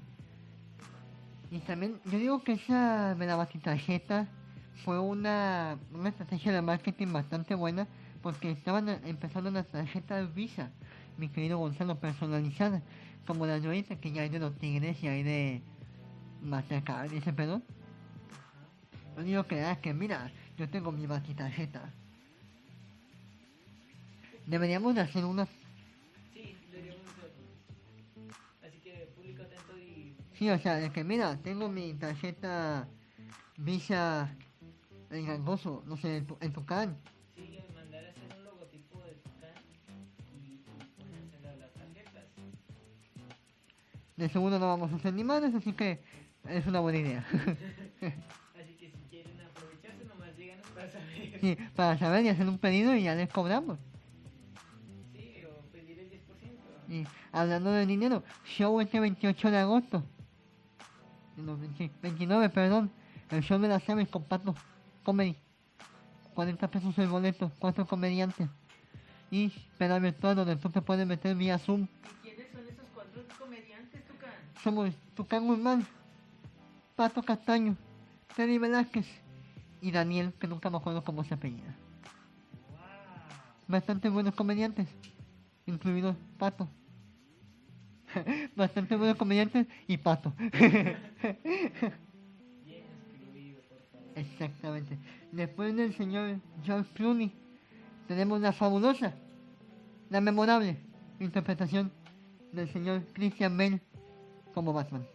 Y 1.51 1.59
también, 1.61 1.99
yo 2.05 2.19
digo 2.19 2.43
que 2.43 2.53
esa 2.53 3.15
de 3.15 3.27
la 3.27 3.37
batitarjeta 3.37 4.29
fue 4.85 4.99
una, 4.99 5.79
una 5.93 6.11
estrategia 6.11 6.53
de 6.53 6.63
marketing 6.63 7.13
bastante 7.13 7.55
buena 7.55 7.87
porque 8.23 8.51
estaban 8.51 8.89
empezando 9.05 9.51
las 9.51 9.67
tarjetas 9.69 10.35
Visa, 10.35 10.71
mi 11.17 11.29
querido 11.29 11.59
Gonzalo, 11.59 11.99
personalizadas, 11.99 12.83
como 13.27 13.47
de 13.47 13.55
ahorita 13.55 13.97
que 13.97 14.13
ya 14.13 14.23
hay 14.23 14.29
de 14.29 14.39
los 14.39 14.57
tigres 14.59 15.03
y 15.03 15.09
hay 15.09 15.23
de 15.23 15.63
Mastercard 16.43 17.11
pedo. 17.35 17.57
Ajá. 17.57 17.63
Yo 19.17 19.23
digo 19.23 19.45
que, 19.45 19.63
ah, 19.63 19.77
que 19.81 19.95
mira, 19.95 20.31
yo 20.57 20.69
tengo 20.69 20.93
mi 20.93 21.07
batitarjeta. 21.07 21.93
Deberíamos 24.47 24.95
de 24.95 25.03
hacer 25.03 25.25
una, 25.25 25.47
atento 29.43 29.79
y 29.79 30.17
sí, 30.35 30.51
o 30.51 30.59
sea, 30.59 30.77
de 30.77 30.91
que 30.91 31.05
mira, 31.05 31.37
tengo 31.43 31.69
mi 31.69 31.95
tarjeta 31.95 32.89
Visa 33.59 34.31
el 35.11 35.27
gangoso, 35.27 35.83
no 35.87 35.97
sé, 35.97 36.19
en 36.19 36.27
tu, 36.27 36.39
en 36.41 36.53
tu 36.53 36.65
can. 36.65 36.97
sí, 37.35 37.59
hacer 37.59 38.39
un 38.39 38.45
logotipo 38.45 39.03
de 39.03 39.15
Tucán 39.15 39.55
y, 40.41 40.59
ponérselo 40.97 41.49
a 41.49 41.57
las 41.57 41.73
tarjetas. 41.73 42.25
De 44.17 44.29
seguro 44.29 44.59
no 44.61 44.67
vamos 44.69 44.93
a 44.93 44.97
hacer 44.97 45.13
ni 45.15 45.25
madres, 45.25 45.55
así 45.55 45.73
que 45.73 46.01
es 46.49 46.67
una 46.67 46.81
buena 46.81 46.99
idea. 46.99 47.27
Así 48.61 48.75
que 48.75 48.91
si 48.91 49.03
quieren 49.11 49.41
aprovecharse, 49.41 50.05
nomás 50.05 50.37
díganos 50.37 50.67
para 50.69 50.91
saber. 50.91 51.39
sí, 51.41 51.57
para 51.75 51.99
saber 51.99 52.25
y 52.25 52.29
hacer 52.29 52.49
un 52.49 52.59
pedido 52.59 52.95
y 52.95 53.03
ya 53.03 53.15
les 53.15 53.29
cobramos. 53.29 53.79
Sí, 55.13 55.43
o 55.47 55.63
pedir 55.73 55.99
el 55.99 56.11
10%. 56.11 56.21
Y 56.89 57.07
hablando 57.39 57.71
de 57.71 57.87
dinero, 57.87 58.23
show 58.45 58.81
este 58.81 59.01
28 59.01 59.51
de 59.51 59.59
agosto. 59.59 60.03
No, 61.37 61.57
20 61.57 61.91
29, 62.03 62.49
perdón. 62.51 62.91
El 63.31 63.43
show 63.43 63.61
de 63.61 63.69
las 63.69 63.89
aves 63.89 64.09
con 64.09 64.25
Pato 64.25 64.55
Comedy. 65.05 65.37
40 66.35 66.69
pesos 66.69 66.99
el 66.99 67.09
boleto, 67.09 67.51
cuatro 67.59 67.87
comediantes. 67.87 68.49
Y 69.31 69.53
virtual 69.79 70.37
donde 70.37 70.57
tú 70.57 70.71
te 70.71 70.83
puedes 70.83 71.07
meter 71.07 71.37
vía 71.37 71.59
Zoom. 71.59 71.83
¿Y 71.83 72.23
quiénes 72.23 72.51
son 72.51 72.63
esos 72.63 72.87
cuatro 72.95 73.23
comediantes, 73.39 74.05
Tucán? 74.07 74.31
Somos 74.63 74.95
Tucán 75.15 75.47
Guzmán, 75.47 75.87
Pato 76.97 77.23
Castaño, 77.23 77.77
Teddy 78.35 78.59
Velázquez 78.59 79.07
y 79.81 79.91
Daniel, 79.91 80.33
que 80.39 80.49
nunca 80.49 80.71
me 80.71 80.79
acuerdo 80.79 81.05
cómo 81.05 81.23
se 81.25 81.35
apellida. 81.35 81.77
¡Wow! 82.71 82.79
Bastante 83.69 84.09
buenos 84.09 84.35
comediantes, 84.35 84.89
incluido 85.67 86.17
Pato. 86.39 86.69
Bastante 88.57 88.97
buenos 88.97 89.17
comediantes 89.17 89.67
y 89.87 89.97
Pato. 89.99 90.33
Exactamente. 94.15 94.99
Después 95.31 95.77
del 95.77 95.95
señor 95.95 96.41
George 96.65 96.91
Clooney, 96.95 97.33
tenemos 98.09 98.41
la 98.41 98.53
fabulosa, 98.53 99.15
la 100.11 100.21
memorable 100.21 100.77
interpretación 101.21 101.93
del 102.53 102.69
señor 102.73 103.05
Christian 103.13 103.57
Bale 103.57 103.81
como 104.55 104.73
Batman. 104.73 105.07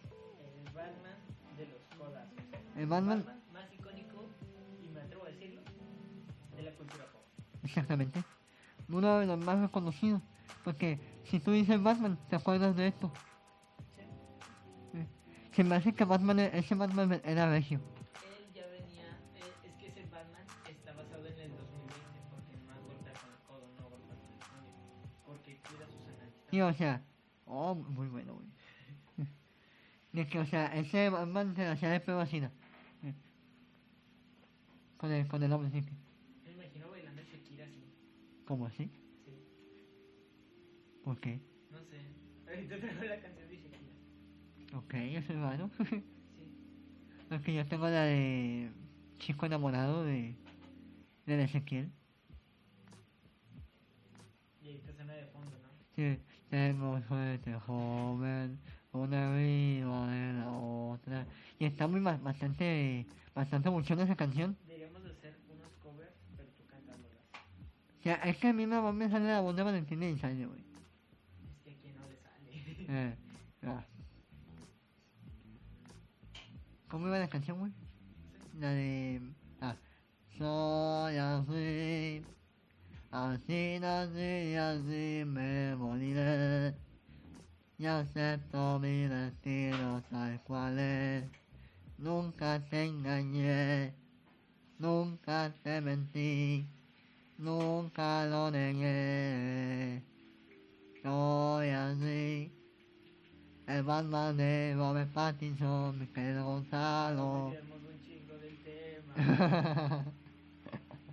El 0.66 0.74
Batman 0.74 1.18
de 1.58 1.66
los 1.68 1.82
codazos. 1.98 2.34
El 2.78 2.86
Batman, 2.88 3.26
más 3.52 3.74
icónico, 3.74 4.30
y 4.84 4.88
me 4.90 5.02
atrevo 5.02 5.26
a 5.26 5.30
decirlo, 5.30 5.62
de 6.56 6.64
la 6.64 6.72
cultura 6.72 7.06
pop. 7.12 7.24
exactamente. 7.64 8.24
Uno 8.88 9.20
de 9.20 9.26
los 9.26 9.40
más 9.40 9.60
reconocidos. 9.60 10.22
Porque 10.64 11.00
si 11.24 11.40
tú 11.40 11.52
dices 11.52 11.82
Batman, 11.82 12.18
te 12.30 12.36
acuerdas 12.36 12.76
de 12.76 12.88
esto. 12.88 13.12
Sí. 14.92 15.08
Se 15.56 15.64
me 15.64 15.76
hace 15.76 15.94
que 15.94 16.06
Batman, 16.06 16.40
ese 16.40 16.76
Batman 16.76 17.22
era 17.24 17.50
regio. 17.50 17.80
Él 17.80 18.54
ya 18.54 18.68
venía, 18.68 19.20
eh, 19.36 19.54
es 19.64 19.74
que 19.76 19.88
ese 19.88 20.04
Batman 20.10 20.46
está 20.70 20.94
basado 20.94 21.26
en 21.26 21.40
el 21.40 21.52
2020, 21.52 22.20
porque 22.30 22.58
no 22.66 22.82
golpea 22.82 23.14
con 23.14 23.32
el 23.32 23.40
codo, 23.48 23.68
no 23.78 23.90
golpea 23.90 24.16
con 24.16 24.30
el 24.30 24.40
puño, 24.40 25.10
porque 25.26 25.58
cuida 25.62 25.88
sus 25.88 26.08
análisis. 26.08 26.50
Sí, 26.52 26.62
o 26.62 26.74
sea, 26.74 27.02
oh, 27.46 27.76
muy 27.76 28.08
bueno, 28.08 28.36
güey. 28.36 28.48
De 30.12 30.28
que, 30.28 30.38
o 30.40 30.46
sea, 30.46 30.68
ese 30.76 31.10
Batman 31.10 31.56
se 31.56 31.66
la 31.66 31.72
hacía 31.72 31.90
de 31.90 32.00
pelo 32.00 32.20
así, 32.20 32.40
¿no? 32.40 32.52
Con 34.98 35.12
el, 35.12 35.28
con 35.28 35.42
el 35.44 35.52
hombre, 35.52 35.70
sí. 35.72 35.84
Me 36.46 36.52
imagino 36.52 36.90
bailando 36.90 37.22
Shakira 37.24 37.66
así. 37.66 37.84
¿Cómo 38.46 38.68
así? 38.68 38.90
¿Por 41.04 41.20
qué? 41.20 41.40
no 41.72 41.78
sé. 41.90 42.02
Ahorita 42.48 42.78
traigo 42.80 43.04
la 43.04 43.20
canción 43.22 43.50
de 43.50 43.56
Shakira. 43.58 44.78
Ok, 44.78 44.94
eso 44.94 45.34
es 45.34 45.40
raro. 45.40 45.70
Sí. 45.90 46.04
Porque 47.30 47.54
yo 47.56 47.66
tengo 47.68 47.86
la 47.88 48.04
de 48.04 48.72
Chico 49.20 49.46
enamorado 49.46 50.04
de, 50.04 50.36
de 51.26 51.44
Ezequiel. 51.44 51.92
Y 54.62 54.68
ahí 54.70 54.78
te 54.86 54.94
suena 54.94 55.14
de 55.14 55.26
fondo, 55.28 55.52
¿no? 55.52 55.70
Sí, 55.96 56.18
tengo 56.50 57.02
suerte 57.08 57.54
joven, 57.60 58.60
una 58.92 59.30
arriba 59.34 60.08
de 60.08 60.34
la 60.34 60.52
otra. 60.52 61.26
Y 61.60 61.66
está 61.66 61.88
muy 61.88 62.02
ba- 62.02 62.18
bastante, 62.18 63.06
bastante 63.36 63.70
buchona 63.70 64.04
esa 64.04 64.16
canción. 64.16 64.56
Deberíamos 64.68 65.04
de 65.04 65.12
hacer 65.12 65.38
unos 65.52 65.70
covers, 65.82 66.12
pero 66.38 66.50
tú 66.50 66.64
cantándolas. 66.68 67.18
O 68.00 68.04
sea, 68.04 68.16
es 68.16 68.38
que 68.38 68.48
a 68.48 68.54
mí 68.54 68.66
nada 68.66 68.82
más 68.82 68.94
me 68.96 69.10
sale 69.10 69.28
la 69.28 69.42
voz 69.42 69.56
de 69.56 69.64
Valentina 69.64 70.08
y 70.08 70.18
sale, 70.18 70.46
güey. 70.46 70.62
Sale. 72.94 73.08
Eh, 73.08 73.16
ah. 73.68 73.84
¿Cómo 76.90 77.08
iba 77.08 77.18
la 77.18 77.28
canción, 77.28 77.60
güey? 77.60 77.72
La 78.60 78.70
de... 78.72 79.22
Ah. 79.62 79.76
Soy 80.38 81.18
así, 81.18 82.24
así 83.12 83.80
nací 83.80 84.52
y 84.52 84.56
así 84.56 85.24
me 85.26 85.76
moriré. 85.76 86.76
Y 87.78 87.86
acepto 87.86 88.80
mi 88.80 89.08
destino 89.08 90.04
tal 90.10 90.42
cual 90.44 90.80
es. 90.80 91.26
Nunca 91.98 92.60
te 92.70 92.86
engañé, 92.86 93.94
nunca 94.80 95.54
te 95.64 95.82
mentí, 95.82 96.68
nunca 97.38 98.26
lo 98.26 98.52
negué. 98.52 99.43
Batman 103.84 104.38
de 104.38 104.74
Robert 104.76 105.12
Pattinson, 105.12 106.00
mi 106.00 106.08
querido 106.08 106.46
Gonzalo. 106.46 107.54
Nos 107.54 107.84
un 107.84 108.02
chingo 108.02 108.38
del 108.38 108.58
tema. 108.64 109.14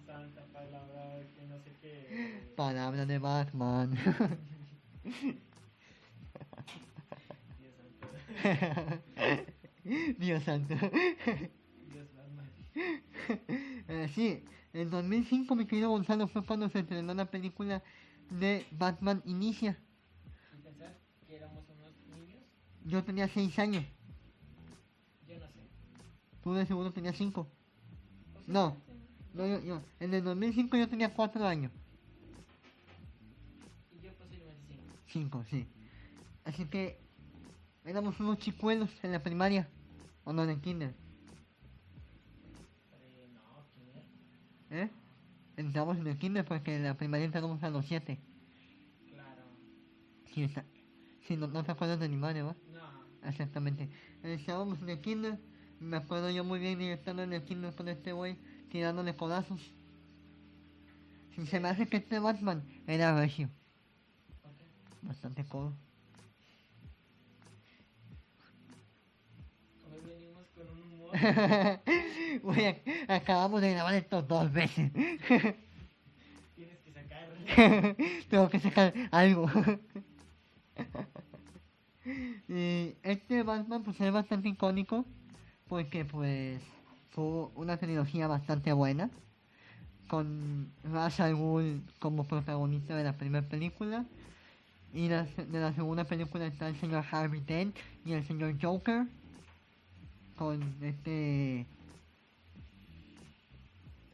Santa 0.06 0.44
palabra 0.52 1.20
que 1.34 1.46
no 1.46 1.58
sé 1.60 1.76
qué. 1.80 2.52
Palabra 2.56 3.06
de 3.06 3.18
Batman. 3.18 3.90
Dios 7.60 7.72
santo. 7.74 8.24
Dios 9.84 10.42
santo. 10.44 10.74
Dios 11.92 12.08
Batman. 12.16 12.48
Eh, 13.88 14.08
sí, 14.14 14.44
en 14.72 14.90
2005, 14.90 15.54
mi 15.56 15.66
querido 15.66 15.90
Gonzalo, 15.90 16.28
fue 16.28 16.44
cuando 16.44 16.68
se 16.68 16.80
estrenó 16.80 17.12
la 17.14 17.26
película 17.26 17.82
de 18.30 18.64
Batman 18.70 19.22
Inicia. 19.24 19.76
¿Y 20.56 20.62
pensar 20.62 20.96
que 21.26 21.36
éramos 21.36 21.64
unos 21.68 21.92
niños? 22.16 22.44
Yo 22.84 23.04
tenía 23.04 23.28
6 23.28 23.58
años, 23.58 23.84
Yo 25.28 25.38
no 25.38 25.46
sé. 25.46 25.60
tú 26.42 26.54
de 26.54 26.66
seguro 26.66 26.92
tenías 26.92 27.16
5. 27.16 27.46
Posiblemente 28.32 28.52
No. 28.52 28.76
No, 29.32 29.46
yo, 29.46 29.60
yo, 29.64 29.80
en 30.00 30.12
el 30.14 30.24
2005 30.24 30.76
yo 30.76 30.88
tenía 30.88 31.14
4 31.14 31.46
años. 31.46 31.70
Y 33.92 34.04
yo 34.04 34.12
posiblemente 34.14 34.74
sí. 35.06 35.12
5, 35.12 35.44
sí. 35.50 35.66
Así 36.44 36.64
que 36.66 36.98
éramos 37.84 38.18
unos 38.18 38.38
chicuelos 38.38 38.90
en 39.04 39.12
la 39.12 39.22
primaria, 39.22 39.68
o 40.24 40.32
no 40.32 40.42
en 40.42 40.50
el 40.50 40.60
kinder, 40.60 40.94
Eh. 44.72 44.82
¿eh? 44.82 44.90
Entramos 45.56 45.98
en 45.98 46.06
el 46.06 46.16
kinder 46.18 46.44
porque 46.44 46.76
en 46.76 46.84
la 46.84 46.94
primaria 46.94 47.26
entramos 47.26 47.62
a 47.62 47.70
los 47.70 47.84
7. 47.86 48.18
Claro. 49.10 49.42
Sí, 50.32 50.44
está. 50.44 50.64
Sí, 51.26 51.36
no, 51.36 51.46
no 51.48 51.62
te 51.64 51.72
acuerdas 51.72 52.00
de 52.00 52.08
mi 52.08 52.16
madre, 52.16 52.42
¿va? 52.42 52.56
Exactamente. 53.24 53.88
Estábamos 54.22 54.80
en 54.82 54.88
el 54.90 55.00
kinder, 55.00 55.38
me 55.78 55.96
acuerdo 55.98 56.30
yo 56.30 56.44
muy 56.44 56.58
bien 56.58 56.78
de 56.78 56.92
estando 56.92 57.22
en 57.22 57.32
el 57.32 57.42
kinder 57.42 57.74
con 57.74 57.88
este 57.88 58.12
güey, 58.12 58.36
tirándole 58.70 59.14
codazos. 59.16 59.60
Si 61.34 61.46
se 61.46 61.60
me 61.60 61.68
hace 61.68 61.86
que 61.86 61.98
este 61.98 62.18
Batman 62.18 62.62
era 62.86 63.14
regio, 63.18 63.48
bastante 65.02 65.44
codo. 65.44 65.72
Hoy 69.92 70.00
venimos 70.06 70.46
con 70.54 70.68
un 70.68 70.82
humor. 70.92 71.10
Güey, 72.42 72.60
ac- 72.66 72.82
acabamos 73.08 73.60
de 73.60 73.72
grabar 73.72 73.94
esto 73.94 74.22
dos 74.22 74.52
veces. 74.52 74.92
Tienes 76.54 76.78
que 76.84 76.92
sacar. 76.92 77.28
Tengo 78.28 78.48
que 78.50 78.60
sacar 78.60 78.92
algo. 79.10 79.50
y 82.04 82.94
este 83.02 83.42
Batman 83.42 83.82
pues 83.82 84.00
es 84.00 84.12
bastante 84.12 84.48
icónico 84.48 85.04
porque 85.68 86.04
pues 86.04 86.60
fue 87.10 87.48
una 87.54 87.76
trilogía 87.76 88.26
bastante 88.26 88.72
buena 88.72 89.10
con 90.08 90.72
Ra's 90.84 91.20
al 91.20 91.36
Ghul 91.36 91.82
como 91.98 92.24
protagonista 92.24 92.96
de 92.96 93.04
la 93.04 93.16
primera 93.16 93.46
película 93.46 94.04
y 94.92 95.08
la 95.08 95.24
de 95.24 95.60
la 95.60 95.72
segunda 95.72 96.04
película 96.04 96.46
está 96.46 96.68
el 96.68 96.76
señor 96.80 97.04
Harvey 97.10 97.40
Dent 97.40 97.76
y 98.04 98.12
el 98.12 98.26
señor 98.26 98.56
Joker 98.60 99.06
con 100.36 100.62
este 100.82 101.66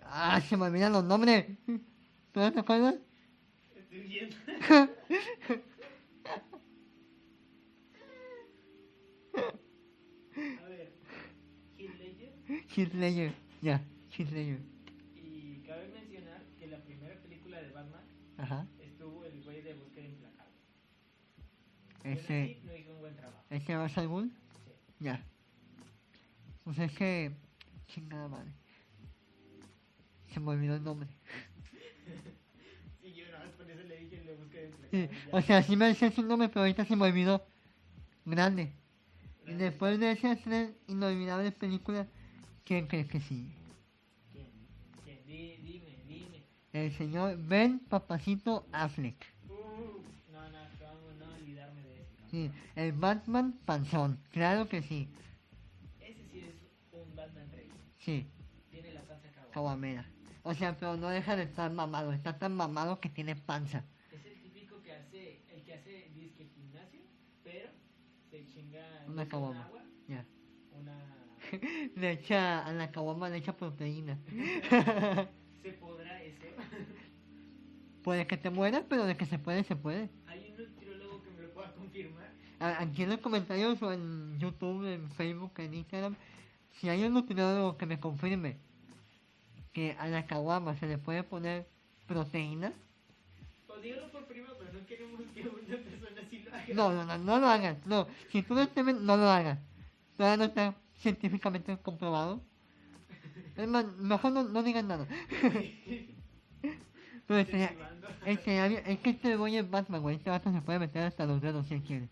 ah 0.03 0.41
se 0.41 0.57
me 0.57 0.65
olvidan 0.65 0.93
los 0.93 1.05
nombres 1.05 1.47
¿tú 1.67 2.41
no 2.41 2.53
te 2.53 2.61
acuerdas? 2.61 2.97
Estoy 3.75 4.01
viendo. 4.01 4.37
A 9.37 10.69
ver. 10.69 10.93
Heath 11.79 11.99
Ledger. 11.99 12.33
Heath 12.75 12.95
Ledger, 12.95 13.33
ya, 13.63 13.81
Heath 14.17 14.31
Ledger, 14.33 14.61
Y 15.15 15.59
cabe 15.67 15.89
mencionar 15.89 16.43
que 16.59 16.67
la 16.67 16.79
primera 16.83 17.15
película 17.23 17.61
de 17.61 17.71
Batman 17.71 18.03
ajá, 18.39 18.67
estuvo 18.79 19.25
el 19.25 19.43
güey 19.43 19.63
de 19.63 19.75
Búsqueda 19.75 20.07
Implacable. 20.07 20.55
Ese, 22.05 22.59
no 22.65 22.75
hizo 22.77 22.93
un 22.95 23.01
buen 23.01 23.17
trabajo. 23.17 23.43
ese 23.51 23.75
Ra's 23.75 23.99
al 23.99 24.09
Ghul, 24.09 24.31
Sí. 24.65 24.73
ya, 25.01 25.21
pues 26.65 26.79
es 26.79 26.93
que, 26.93 27.33
chingada 27.89 28.29
madre, 28.29 28.51
se 30.33 30.41
me 30.41 30.51
olvidó 30.51 30.77
el 30.77 30.85
nombre, 30.85 31.09
Sí, 33.03 33.13
yo 33.15 33.27
nada 33.31 33.45
más 33.45 33.55
por 33.55 33.71
eso 33.71 33.83
le 33.83 33.97
dije 34.01 34.19
el 34.19 34.27
de 34.27 34.35
Búsqueda 34.35 34.69
sí, 34.91 35.09
o 35.33 35.41
sea, 35.43 35.63
sí 35.63 35.77
me 35.77 35.87
decía 35.87 36.11
su 36.11 36.23
nombre, 36.23 36.49
pero 36.49 36.61
ahorita 36.61 36.85
se 36.85 36.97
me 36.97 37.05
olvidó, 37.07 37.45
grande. 38.25 38.73
Después 39.47 39.99
de 40.01 40.13
esas 40.13 40.41
tres 40.43 40.71
inolvidables 40.89 41.53
películas, 41.55 42.07
¿quién 42.65 42.87
crees 42.87 43.07
que 43.09 43.21
sigue? 43.21 43.51
¿Quién? 44.33 44.47
¿Quién? 45.05 45.27
Di- 45.27 45.57
dime, 45.63 45.97
dime. 46.09 46.43
El 46.73 46.93
señor 46.93 47.37
Ben 47.39 47.79
Papacito 47.81 48.67
Affleck, 48.73 49.17
Uh, 49.49 50.03
no, 50.33 50.51
no, 50.51 50.59
cómo 50.79 51.13
no 51.19 51.35
olvidarme 51.35 51.81
de 51.83 52.05
cabrón. 52.17 52.31
sí, 52.31 52.51
el 52.75 52.93
Batman 52.93 53.53
panzón, 53.65 54.19
claro 54.33 54.69
que 54.69 54.83
sí, 54.83 55.09
Ese 56.01 56.25
sí 56.31 56.41
es 56.41 56.55
un 56.93 57.15
Batman 57.17 57.49
rey. 57.53 57.69
sí, 57.99 58.27
Tiene 58.71 58.93
la 58.93 59.01
panza 59.03 59.29
cabrón. 59.33 59.53
Caguamera, 59.53 60.05
o 60.43 60.55
sea, 60.55 60.77
pero 60.77 60.97
no 60.97 61.09
deja 61.09 61.37
de 61.37 61.45
estar 61.45 61.71
mamado, 61.73 62.13
está 62.13 62.39
tan 62.39 62.55
mamado 62.55 63.01
que 63.01 63.09
tiene 63.09 63.37
panza. 63.37 63.85
Es 64.13 64.25
el 64.27 64.41
típico 64.43 64.83
que 64.83 64.93
hace, 64.93 65.43
el 65.55 65.63
que 65.65 65.75
hace 65.75 66.11
disque 66.15 66.45
gimnasio, 66.55 67.01
pero 67.43 67.71
se 68.31 68.47
chinga 68.53 69.05
Una 69.09 69.27
caguama. 69.29 69.65
agua, 69.65 69.83
Ya. 70.09 70.25
una 70.73 70.95
Le 71.97 72.11
echa 72.13 72.67
a 72.67 72.73
la 72.73 72.91
caguama, 72.91 73.29
le 73.29 73.37
echa 73.39 73.57
proteína. 73.57 74.19
se 75.63 75.73
podrá 75.75 76.23
ese. 76.23 76.55
puede 78.03 78.27
que 78.27 78.37
te 78.37 78.51
mueras, 78.51 78.85
pero 78.89 79.05
de 79.05 79.17
que 79.17 79.27
se 79.27 79.39
puede, 79.39 79.65
se 79.65 79.77
puede. 79.77 80.09
Hay 80.27 80.51
un 80.51 80.57
nutriólogo 80.65 81.23
que 81.23 81.31
me 81.31 81.43
lo 81.43 81.51
pueda 81.53 81.73
confirmar. 81.75 82.31
A- 82.61 82.83
Aquí 82.83 83.03
en 83.03 83.11
los 83.11 83.21
comentarios 83.21 83.81
o 83.83 83.93
en 83.93 84.39
YouTube, 84.39 84.87
en 84.87 85.11
Facebook, 85.13 85.53
en 85.59 85.75
Instagram, 85.75 86.17
si 86.81 86.89
hay 86.89 87.05
un 87.05 87.15
nutriólogo 87.15 87.77
que 87.77 87.87
me 87.87 87.99
confirme 88.01 88.57
que 89.73 89.93
a 89.99 90.09
la 90.09 90.27
caguama 90.27 90.75
se 90.77 90.87
le 90.87 90.99
puede 90.99 91.23
poner 91.23 91.67
proteína, 92.07 92.73
O 93.69 93.77
dígalo 93.81 94.11
por 94.11 94.25
prima, 94.27 94.49
pero 94.59 94.73
no 94.73 94.87
queremos 94.87 95.21
que 95.35 95.43
una 95.43 95.77
persona 95.77 96.21
así 96.27 96.39
lo 96.39 96.51
haga. 96.55 96.56
No, 96.75 96.93
no, 96.93 97.05
no, 97.05 97.19
no 97.19 97.39
lo 97.39 97.49
hagas. 97.49 97.77
No, 97.87 98.07
si 98.31 98.43
tú 98.43 98.55
no 98.55 98.69
temes, 98.69 98.97
no 98.97 99.17
lo 99.17 99.29
hagas. 99.29 99.59
Todavía 100.17 100.37
no 100.37 100.45
está 100.45 100.75
científicamente 100.99 101.77
comprobado. 101.79 102.43
Es 103.57 103.69
más, 103.69 103.87
mejor 103.97 104.33
no, 104.33 104.43
no 104.43 104.63
digas 104.63 104.85
nada. 104.85 105.07
Pero 107.27 107.41
es 107.41 108.99
que 109.01 109.11
este 109.11 109.37
güey 109.37 109.57
es 109.57 109.69
Batman, 109.69 110.03
güey. 110.03 110.17
Este 110.17 110.31
vato 110.31 110.53
se 110.53 110.61
puede 110.61 110.79
meter 110.79 111.03
hasta 111.03 111.27
los 111.27 111.41
dedos 111.41 111.67
si 111.67 111.75
él 111.75 111.83
quiere. 111.83 112.09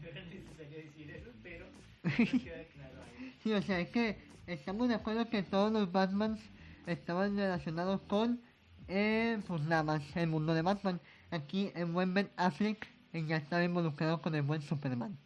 No 0.00 0.08
era 0.08 0.24
necesario 0.24 0.76
decir 0.76 1.10
eso, 1.10 1.30
pero 1.42 1.66
nos 2.02 2.14
queda 2.14 2.64
claro 2.74 3.02
ahí. 3.02 3.36
Sí, 3.42 3.52
o 3.52 3.62
sea, 3.62 3.78
es 3.80 3.88
que 3.90 4.18
estamos 4.46 4.88
de 4.88 4.94
acuerdo 4.94 5.28
que 5.30 5.42
todos 5.44 5.72
los 5.72 5.92
Batmans 5.92 6.40
estaban 6.86 7.36
relacionados 7.36 8.00
con, 8.02 8.40
eh, 8.88 9.38
pues 9.46 9.62
nada 9.62 9.84
más, 9.84 10.16
el 10.16 10.26
mundo 10.26 10.54
de 10.54 10.62
Batman. 10.62 11.00
Aquí 11.30 11.70
el 11.74 11.86
buen 11.86 12.12
Ben 12.14 12.28
Affleck 12.36 12.86
eh, 13.12 13.24
ya 13.26 13.36
estaba 13.36 13.62
involucrado 13.64 14.20
con 14.20 14.34
el 14.34 14.42
buen 14.42 14.62
Superman. 14.62 15.16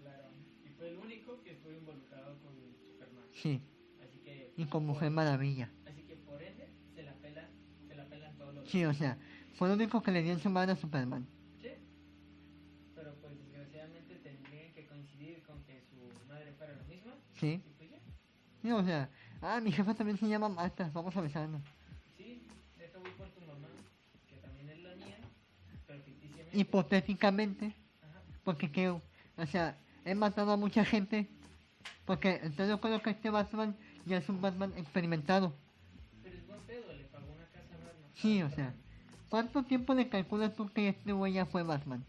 Claro. 0.00 0.28
Y 0.64 0.68
fue 0.70 0.88
el 0.90 0.98
único 0.98 1.42
que 1.42 1.52
estuvo 1.52 1.72
involucrado 1.72 2.38
con 2.42 2.52
Superman. 2.92 3.24
Sí, 3.32 3.60
Así 4.02 4.18
que. 4.20 4.52
y 4.56 4.64
con 4.66 4.84
Mujer 4.86 5.08
por- 5.08 5.16
Maravilla. 5.16 5.70
Así 5.86 6.02
que 6.02 6.16
por 6.16 6.42
ende, 6.42 6.68
se 6.94 7.02
la 7.02 7.12
pelan, 7.14 7.46
se 7.88 7.94
la 7.94 8.04
pelan 8.06 8.36
todos 8.36 8.54
los 8.54 8.68
Sí, 8.68 8.84
o 8.84 8.92
sea, 8.94 9.16
fue 9.56 9.68
lo 9.68 9.74
único 9.74 10.02
que 10.02 10.10
le 10.12 10.22
dio 10.22 10.32
en 10.32 10.40
su 10.40 10.50
madre 10.50 10.72
a 10.72 10.76
Superman. 10.76 11.26
Sí. 11.60 11.68
Pero 12.94 13.14
pues 13.20 13.32
desgraciadamente 13.38 14.14
tendrían 14.16 14.72
que 14.74 14.86
coincidir 14.86 15.42
con 15.44 15.62
que 15.64 15.82
su 15.90 16.26
madre 16.28 16.52
fuera 16.52 16.74
la 16.76 16.82
misma. 16.84 17.12
Sí, 17.40 17.62
Y 17.64 17.70
pues 17.78 17.90
ya. 17.90 17.98
sí, 18.62 18.70
o 18.72 18.84
sea, 18.84 19.08
ah, 19.40 19.60
mi 19.62 19.72
jefa 19.72 19.94
también 19.94 20.18
se 20.18 20.28
llama 20.28 20.48
Marta, 20.50 20.90
vamos 20.92 21.16
a 21.16 21.20
besarnos. 21.22 21.62
Sí, 22.16 22.42
deja 22.78 22.98
voy 22.98 23.10
por 23.12 23.28
tu 23.30 23.40
mamá, 23.42 23.68
que 24.28 24.36
también 24.38 24.68
es 24.70 24.78
la 24.82 24.94
mía, 24.96 25.18
pero 25.86 26.00
ficticiamente. 26.02 26.47
Hipotéticamente, 26.58 27.72
porque 28.42 28.72
que, 28.72 28.88
o 28.90 29.02
sea, 29.46 29.78
he 30.04 30.14
matado 30.16 30.50
a 30.50 30.56
mucha 30.56 30.84
gente, 30.84 31.28
porque 32.04 32.40
estoy 32.42 32.66
de 32.66 32.72
acuerdo 32.72 33.00
que 33.00 33.10
este 33.10 33.30
Batman 33.30 33.76
ya 34.06 34.16
es 34.16 34.28
un 34.28 34.40
Batman 34.40 34.72
experimentado. 34.76 35.54
Pero 36.20 36.36
es 36.36 36.46
buen 36.48 36.60
pedo, 36.62 36.92
le 36.92 37.04
pagó 37.04 37.26
una 37.32 37.46
casa 37.46 37.76
Batman. 37.76 38.10
Sí, 38.14 38.42
o 38.42 38.50
sea, 38.50 38.74
¿cuánto 39.28 39.62
tiempo 39.62 39.94
le 39.94 40.08
calculas 40.08 40.56
tú 40.56 40.68
que 40.72 40.88
este 40.88 41.12
güey 41.12 41.34
ya 41.34 41.46
fue 41.46 41.62
Batman? 41.62 42.04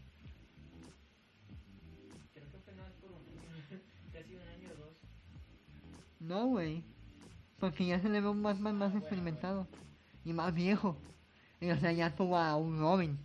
Creo 2.33 2.49
que 2.51 2.57
fue 2.57 2.73
nada 2.73 2.91
por 2.99 3.11
casi 4.11 4.33
un 4.33 4.41
año 4.41 4.69
o 4.73 4.77
dos. 4.79 4.97
No, 6.19 6.47
güey, 6.47 6.83
porque 7.59 7.85
ya 7.85 7.99
se 7.99 8.09
le 8.09 8.19
ve 8.19 8.29
un 8.29 8.41
Batman 8.41 8.79
más 8.79 8.95
experimentado 8.95 9.67
y 10.25 10.33
más 10.33 10.55
viejo. 10.55 10.97
Y, 11.61 11.69
o 11.69 11.77
sea, 11.77 11.91
ya 11.91 12.15
tuvo 12.15 12.37
a 12.37 12.55
un 12.55 12.79
Robin. 12.79 13.19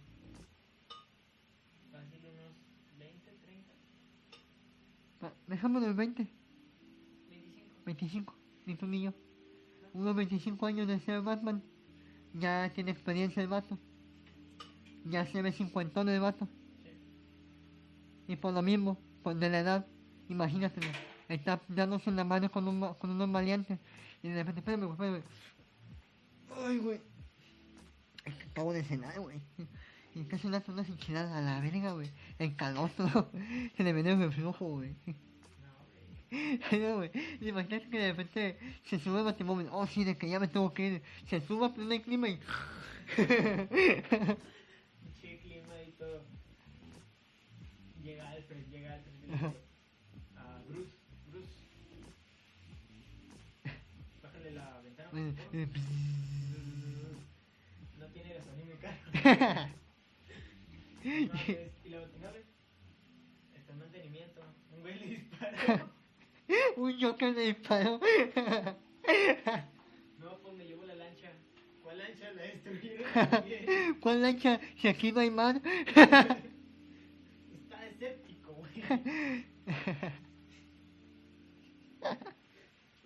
Fácil 1.93 2.21
unos 2.27 2.53
20, 2.99 3.31
30. 3.31 3.73
Dejámoslo 5.47 5.89
en 5.89 5.97
20, 5.97 6.29
25. 7.29 7.83
25, 7.85 8.35
dice 8.67 8.85
un 8.85 8.91
niño. 8.91 9.15
Unos 9.93 10.17
25 10.17 10.67
años 10.67 10.89
de 10.89 11.01
ser 11.01 11.23
Batman. 11.23 11.63
Ya 12.33 12.71
tiene 12.75 12.91
experiencia 12.91 13.43
el 13.43 13.49
vato. 13.49 13.79
Ya 15.05 15.27
se 15.27 15.43
ve 15.43 15.53
cincuentón 15.53 16.09
el 16.09 16.21
vato. 16.21 16.49
Sí. 16.83 16.91
Y 18.33 18.37
por 18.37 18.53
lo 18.53 18.63
mismo, 18.63 18.99
por 19.23 19.37
de 19.37 19.51
la 19.51 19.61
edad, 19.61 19.87
imagínatelo. 20.29 20.89
Está 21.29 21.61
dándose 21.69 22.11
en 22.11 22.17
la 22.17 22.25
mano 22.25 22.51
con, 22.51 22.67
un, 22.67 22.95
con 22.95 23.11
unos 23.11 23.29
maleantes. 23.29 23.79
Y 24.23 24.29
de 24.29 24.43
repente, 24.43 24.61
espérame, 24.61 24.91
espérame. 24.91 25.23
Ay, 26.57 26.79
güey. 26.79 27.01
Es 28.25 28.35
que 28.35 28.45
acabo 28.45 28.73
de 28.73 28.83
cenar, 28.83 29.21
güey. 29.21 29.41
Y 30.15 30.25
casi 30.25 30.47
una 30.47 30.63
unas 30.69 30.89
enchiladas 30.89 31.33
a 31.33 31.41
la 31.41 31.61
verga, 31.61 31.93
güey. 31.93 32.11
El 32.39 32.55
calostro. 32.57 33.31
Se 33.77 33.83
le 33.83 33.93
viene 33.93 34.13
el 34.13 34.19
reflujo, 34.19 34.67
güey. 34.67 34.95
No, 36.73 36.97
güey. 36.97 37.13
Imagínate 37.43 37.89
que 37.89 37.97
de 37.97 38.09
repente 38.09 38.59
se 38.87 38.99
sube 38.99 39.21
el 39.21 39.25
batimóvil. 39.25 39.69
Oh, 39.71 39.87
sí, 39.87 40.03
de 40.03 40.19
que 40.19 40.29
ya 40.29 40.41
me 40.41 40.49
tengo 40.49 40.75
que 40.75 40.87
ir. 40.87 41.01
Se 41.29 41.41
sube 41.41 41.67
a 41.67 41.73
pleno 41.73 42.03
clima 42.03 42.29
y. 42.29 42.41
Pinche 43.15 44.03
clima 45.39 45.81
y 45.87 45.93
todo. 45.93 46.25
Llega 48.03 48.29
Alfred, 48.31 48.67
llega 48.69 48.95
Alfred 48.95 49.13
y 49.13 49.19
le 49.19 49.27
dice 49.33 49.47
a 50.37 50.59
Bruce, 50.69 50.97
Bruce, 51.31 51.55
bájale 54.21 54.51
la 54.51 54.81
ventana. 54.81 55.11
por 55.11 55.35
favor. 55.37 55.69
No 58.01 58.07
tiene 58.09 58.35
gasolina 58.35 58.73
mi 58.73 58.79
carro. 58.81 59.13
No, 61.05 61.29
pues, 61.33 61.59
y 61.85 61.89
la 61.91 62.01
batinave 62.01 62.45
está 63.55 63.73
en 63.73 63.79
mantenimiento. 63.79 64.41
Un 64.73 64.81
güey 64.81 64.99
le 64.99 65.07
disparó. 65.07 65.91
Un 66.77 67.01
Joker 67.01 67.35
le 67.35 67.41
disparó. 67.43 68.01
No, 70.19 70.39
pues 70.41 70.55
me 70.57 70.65
llevo 70.67 70.85
la 70.85 70.95
lancha. 70.95 71.31
¿Cuál 71.83 71.99
lancha? 71.99 72.33
La 72.33 72.43
destruyeron 72.43 73.07
también. 73.31 73.95
¿Cuál 74.01 74.23
lancha? 74.23 74.61
Si 74.81 74.89
aquí 74.89 75.13
no 75.13 75.21
hay 75.21 75.31
mar. 75.31 75.61
Está 77.55 77.87
escéptico, 77.87 78.53
güey. 78.55 78.73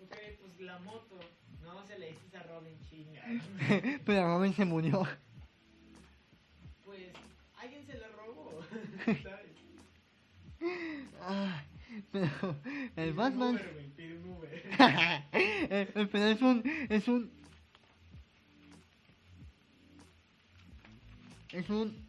Ok, 0.01 0.15
pues 0.41 0.59
la 0.59 0.77
moto. 0.79 1.19
No, 1.61 1.85
se 1.87 1.97
la 1.99 2.07
hiciste 2.07 2.37
a 2.37 2.43
Robin 2.43 2.77
chinga. 2.89 3.23
Pero 4.05 4.27
Robin 4.37 4.53
se 4.53 4.65
murió. 4.65 5.07
Ah, 11.21 11.63
pero 12.11 12.55
el 12.95 13.13
Batman. 13.13 13.55
Uber, 13.55 13.73
güey, 13.73 13.89
pide 13.95 14.17
un 14.17 14.29
Uber. 14.29 14.49
Eh, 15.71 15.87
eh, 15.95 16.07
pero 16.11 16.25
es 16.27 16.41
un. 16.41 16.63
Es 16.89 17.07
un. 17.07 17.31
Es 21.51 21.69
un. 21.69 22.07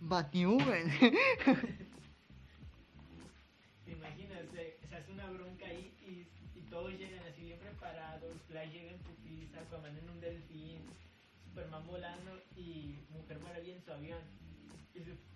Batiuber. 0.00 0.84
¿Te 3.84 3.92
imaginas? 3.92 4.40
Se, 4.52 4.78
se 4.88 4.96
hace 4.96 5.12
una 5.12 5.30
bronca 5.30 5.66
ahí 5.66 5.92
y, 6.06 6.58
y 6.58 6.62
todos 6.70 6.92
llegan 6.92 7.24
así 7.26 7.42
bien 7.42 7.58
preparados. 7.58 8.40
Flash 8.48 8.70
llega 8.70 8.90
en 8.92 8.98
putiza, 8.98 9.60
Aquaman 9.60 9.96
en 9.96 10.10
un 10.10 10.20
delfín, 10.20 10.82
Superman 11.44 11.86
volando 11.86 12.42
y 12.56 12.98
Mujer 13.10 13.38
Maravilla 13.40 13.76
en 13.76 13.84
su 13.84 13.92
avión. 13.92 14.43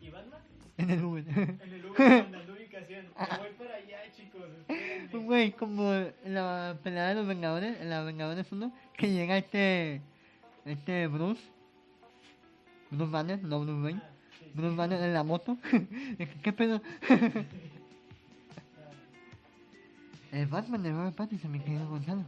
¿Y, 0.00 0.10
Batman? 0.10 0.40
en 0.76 0.90
el 0.90 1.04
Uber. 1.04 1.24
En 1.28 1.72
el 1.72 1.84
Uber 1.86 1.98
mandando 2.22 2.52
ubicación. 2.52 3.06
Me 3.18 3.38
voy 3.38 3.50
para 3.58 3.74
allá, 3.74 3.98
chicos. 4.16 4.42
espérenme. 4.68 5.24
Güey, 5.24 5.52
como 5.52 5.92
en 5.92 6.34
la 6.34 6.78
pelea 6.82 7.08
de 7.08 7.14
los 7.16 7.26
Vengadores, 7.26 7.80
en 7.80 7.90
la 7.90 8.02
Vengadores 8.02 8.50
1, 8.50 8.72
que 8.96 9.10
llega 9.10 9.36
este. 9.36 10.00
Este 10.64 11.06
Bruce. 11.08 11.42
Bruce 12.90 13.10
Banner, 13.10 13.42
no 13.42 13.60
Bruce 13.60 13.82
Wayne. 13.82 14.00
Ah, 14.02 14.10
sí, 14.38 14.44
sí. 14.44 14.50
Bruce 14.54 14.76
Banner 14.76 15.02
en 15.02 15.14
la 15.14 15.24
moto. 15.24 15.58
¿Qué 16.42 16.52
pedo? 16.52 16.80
El 20.30 20.46
Batman 20.46 20.82
de 20.82 20.92
Robert 20.92 21.16
Pattinson, 21.16 21.50
mi 21.50 21.58
querido 21.60 21.88
Gonzalo. 21.88 22.24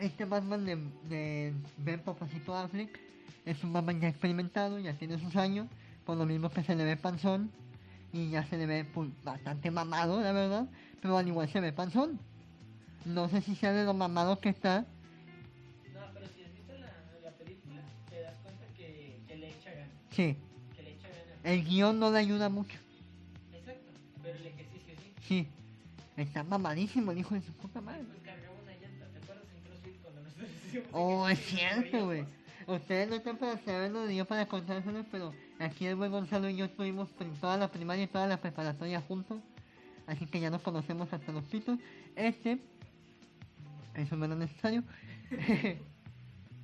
Este 0.00 0.24
Batman 0.24 0.64
de, 0.64 0.76
de 1.08 1.52
Ben 1.78 2.00
Papacito 2.00 2.56
Affleck 2.56 2.98
es 3.44 3.62
un 3.62 3.72
Batman 3.72 4.00
ya 4.00 4.08
experimentado, 4.08 4.78
ya 4.78 4.94
tiene 4.94 5.18
sus 5.18 5.36
años, 5.36 5.68
por 6.04 6.16
lo 6.16 6.26
mismo 6.26 6.50
que 6.50 6.62
se 6.62 6.74
le 6.76 6.84
ve 6.84 6.96
panzón 6.96 7.50
y 8.12 8.30
ya 8.30 8.44
se 8.46 8.56
le 8.56 8.66
ve 8.66 8.84
pues, 8.84 9.08
bastante 9.24 9.70
mamado, 9.70 10.20
la 10.20 10.32
verdad, 10.32 10.66
pero 11.00 11.16
al 11.18 11.26
igual 11.26 11.48
se 11.48 11.60
ve 11.60 11.72
panzón. 11.72 12.18
No 13.04 13.28
sé 13.28 13.40
si 13.42 13.54
sea 13.56 13.72
de 13.72 13.84
lo 13.84 13.92
mamado 13.94 14.38
que 14.38 14.48
está. 14.48 14.80
No, 15.92 16.00
pero 16.14 16.26
si 16.34 16.42
has 16.42 16.52
visto 16.54 16.72
la, 16.74 16.90
la 17.22 17.30
película, 17.36 17.80
te 18.08 18.20
das 18.20 18.34
cuenta 18.42 18.64
que, 18.76 19.20
que 19.26 19.36
le 19.36 19.48
echa 19.50 19.70
ganas. 19.72 19.88
Sí, 20.10 20.36
Que 20.76 20.82
le 20.82 20.92
echa 20.92 21.08
ganas. 21.08 21.24
el 21.44 21.64
guion 21.64 21.98
no 21.98 22.10
le 22.10 22.18
ayuda 22.18 22.48
mucho. 22.48 22.78
Exacto. 23.52 23.90
Pero 24.22 24.38
el 24.38 24.46
ejercicio 24.46 24.94
sí. 24.98 25.12
Sí, 25.28 25.48
está 26.16 26.44
mamadísimo 26.44 27.12
el 27.12 27.18
hijo 27.18 27.34
de 27.34 27.42
su 27.42 27.52
puta 27.52 27.80
madre. 27.80 28.04
Pues 28.04 28.22
cargaba 28.22 28.54
una 28.62 28.72
llanta. 28.72 29.06
¿Te 29.12 29.18
acuerdas 29.18 29.44
en 29.54 29.62
CrossFit 29.64 30.02
cuando 30.02 30.20
nosotros 30.22 30.48
hicimos 30.68 30.86
Oh, 30.92 31.28
es 31.28 31.38
cierto, 31.40 32.06
güey. 32.06 32.24
Ustedes 32.66 33.08
no 33.08 33.16
están 33.16 33.36
para 33.36 33.58
saberlo 33.58 34.06
ni 34.06 34.16
yo 34.16 34.24
para 34.24 34.46
contárselos, 34.46 35.04
pero 35.10 35.34
aquí 35.58 35.86
el 35.86 35.96
buen 35.96 36.10
Gonzalo 36.10 36.48
y 36.48 36.56
yo 36.56 36.64
estuvimos 36.64 37.08
en 37.20 37.34
toda 37.34 37.56
la 37.56 37.68
primaria 37.68 38.04
y 38.04 38.08
toda 38.08 38.26
la 38.26 38.38
preparatoria 38.38 39.00
juntos. 39.02 39.40
Así 40.06 40.26
que 40.26 40.40
ya 40.40 40.50
nos 40.50 40.62
conocemos 40.62 41.12
hasta 41.12 41.32
los 41.32 41.44
pitos. 41.44 41.78
Este, 42.16 42.58
eso 43.94 44.16
no 44.16 44.24
era 44.24 44.34
necesario. 44.34 44.82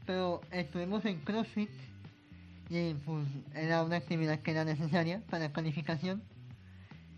pero 0.07 0.41
estuvimos 0.51 1.05
en 1.05 1.21
CrossFit 1.21 1.71
y 2.69 2.95
pues 2.95 3.27
era 3.55 3.83
una 3.85 3.97
actividad 3.97 4.41
que 4.41 4.53
era 4.53 4.65
necesaria 4.65 5.23
para 5.31 5.53
calificación. 5.53 6.23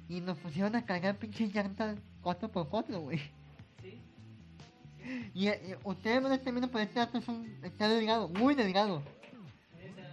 Y 0.08 0.20
nos 0.20 0.38
pusieron 0.38 0.74
a 0.76 0.84
cargar 0.84 1.16
pinches 1.18 1.54
llantas 1.54 1.98
4x4, 2.22 3.00
güey. 3.00 3.20
Sí. 5.12 5.30
Y, 5.34 5.46
eh, 5.48 5.78
ustedes 5.84 6.22
van 6.22 6.32
a 6.32 6.38
terminar 6.38 6.70
por 6.70 6.80
este 6.80 6.98
dato, 6.98 7.18
es 7.18 7.28
un, 7.28 7.46
está 7.62 7.88
delgado, 7.88 8.28
muy 8.28 8.54
delgado, 8.54 9.02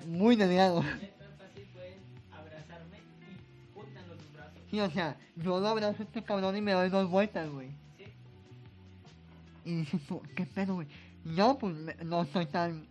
muy 0.07 0.35
delgado. 0.35 0.81
neta 0.83 1.25
fácil 1.37 1.63
pueden 1.73 1.99
abrazarme 2.31 2.97
y 2.97 3.73
juntan 3.73 4.07
los 4.09 4.17
dos 4.17 4.33
brazos. 4.33 4.53
Sí, 4.69 4.79
o 4.79 4.89
sea, 4.91 5.15
yo 5.37 5.59
lo 5.59 5.67
abrazo 5.67 6.01
a 6.01 6.05
este 6.05 6.23
cabrón 6.23 6.55
y 6.57 6.61
me 6.61 6.73
doy 6.73 6.89
dos 6.89 7.09
vueltas, 7.09 7.49
güey. 7.49 7.69
Sí. 7.97 8.05
Y 9.65 9.75
dices 9.77 10.01
tú, 10.07 10.21
¿qué 10.35 10.45
pedo, 10.45 10.75
güey? 10.75 10.87
Yo, 11.35 11.57
pues, 11.59 11.75
me- 11.75 11.95
no 12.05 12.25
soy 12.25 12.45
tan 12.47 12.85